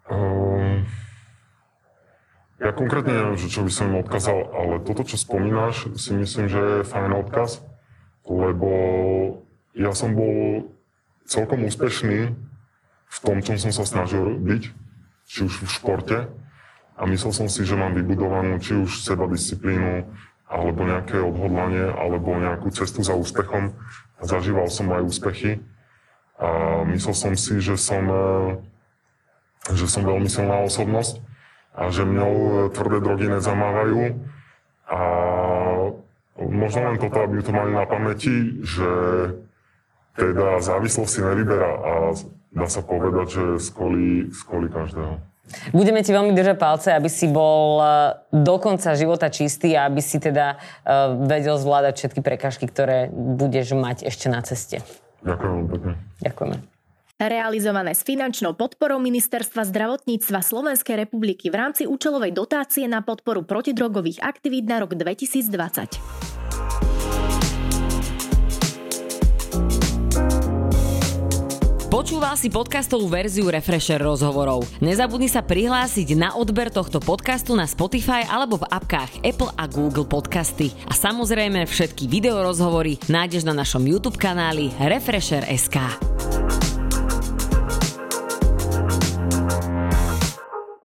Um... 0.07 0.54
Ja 2.65 2.73
konkrétne 2.73 3.13
neviem, 3.13 3.37
že 3.37 3.53
čo 3.53 3.61
by 3.61 3.69
som 3.69 3.93
im 3.93 4.01
odkázal, 4.01 4.41
ale 4.57 4.81
toto, 4.81 5.05
čo 5.05 5.21
spomínaš, 5.21 5.85
si 6.01 6.17
myslím, 6.17 6.49
že 6.49 6.81
je 6.81 6.89
fajn 6.89 7.13
odkaz, 7.13 7.61
lebo 8.25 8.73
ja 9.77 9.93
som 9.93 10.17
bol 10.17 10.65
celkom 11.29 11.69
úspešný 11.69 12.33
v 13.05 13.19
tom, 13.21 13.45
čom 13.45 13.61
som 13.61 13.69
sa 13.69 13.85
snažil 13.85 14.41
byť, 14.41 14.63
či 15.29 15.39
už 15.45 15.61
v 15.61 15.69
športe. 15.69 16.19
A 16.97 17.05
myslel 17.05 17.37
som 17.37 17.53
si, 17.53 17.69
že 17.69 17.77
mám 17.77 17.93
vybudovanú 17.93 18.57
či 18.65 18.81
už 18.81 19.05
seba 19.05 19.29
disciplínu, 19.29 20.09
alebo 20.49 20.89
nejaké 20.89 21.21
odhodlanie, 21.21 21.93
alebo 21.93 22.33
nejakú 22.33 22.73
cestu 22.73 23.05
za 23.05 23.13
úspechom. 23.13 23.77
Zažíval 24.25 24.73
som 24.73 24.89
aj 24.89 25.05
úspechy. 25.05 25.61
A 26.41 26.81
myslel 26.89 27.13
som 27.13 27.33
si, 27.37 27.61
že 27.61 27.77
som, 27.77 28.09
že 29.69 29.85
som 29.85 30.01
veľmi 30.01 30.33
silná 30.33 30.65
osobnosť 30.65 31.34
a 31.75 31.91
že 31.91 32.07
mňou 32.07 32.33
e, 32.33 32.51
tvrdé 32.71 32.99
drogy 33.03 33.27
nezamávajú. 33.27 34.01
A 34.85 35.01
možno 36.39 36.81
len 36.87 36.97
toto, 37.03 37.19
aby 37.27 37.43
to 37.43 37.51
mali 37.51 37.75
na 37.75 37.85
pamäti, 37.85 38.63
že 38.63 38.91
teda 40.15 40.63
závislosť 40.63 41.11
si 41.11 41.21
nevyberá 41.21 41.73
a 41.75 41.93
dá 42.55 42.67
sa 42.71 42.87
povedať, 42.87 43.27
že 43.35 43.45
skolí, 43.59 44.31
skolí 44.31 44.71
každého. 44.71 45.19
Budeme 45.77 46.01
ti 46.01 46.15
veľmi 46.15 46.33
držať 46.33 46.57
palce, 46.57 46.89
aby 46.95 47.11
si 47.11 47.29
bol 47.29 47.83
e, 47.83 47.85
do 48.31 48.55
konca 48.63 48.95
života 48.95 49.29
čistý 49.29 49.75
a 49.75 49.91
aby 49.91 50.01
si 50.01 50.17
teda 50.17 50.57
uh, 50.57 51.13
vedel 51.29 51.61
zvládať 51.61 52.01
všetky 52.01 52.21
prekažky, 52.25 52.65
ktoré 52.65 53.13
budeš 53.13 53.77
mať 53.77 54.09
ešte 54.09 54.33
na 54.33 54.41
ceste. 54.41 54.81
Ďakujem 55.21 55.69
pekne. 55.69 55.93
Ďakujeme 56.25 56.74
realizované 57.21 57.95
s 57.95 58.03
finančnou 58.03 58.59
podporou 58.59 58.99
Ministerstva 58.99 59.63
zdravotníctva 59.71 60.41
Slovenskej 60.43 61.07
republiky 61.07 61.51
v 61.51 61.57
rámci 61.59 61.83
účelovej 61.87 62.35
dotácie 62.35 62.91
na 62.91 63.03
podporu 63.07 63.47
protidrogových 63.47 64.23
aktivít 64.23 64.67
na 64.67 64.83
rok 64.83 64.99
2020. 64.99 66.35
Počúval 71.95 72.35
si 72.35 72.51
podcastovú 72.51 73.07
verziu 73.07 73.47
Refresher 73.47 74.03
rozhovorov. 74.03 74.67
Nezabudni 74.83 75.31
sa 75.31 75.47
prihlásiť 75.47 76.19
na 76.19 76.35
odber 76.35 76.67
tohto 76.67 76.99
podcastu 76.99 77.55
na 77.55 77.71
Spotify 77.71 78.27
alebo 78.27 78.59
v 78.59 78.67
apkách 78.67 79.23
Apple 79.23 79.55
a 79.55 79.71
Google 79.71 80.03
Podcasty. 80.03 80.75
A 80.91 80.93
samozrejme 80.99 81.63
všetky 81.63 82.11
videorozhovory 82.11 82.99
nájdeš 83.07 83.47
na 83.47 83.55
našom 83.55 83.87
YouTube 83.87 84.19
kanáli 84.19 84.75
Refresher.sk. 84.83 85.79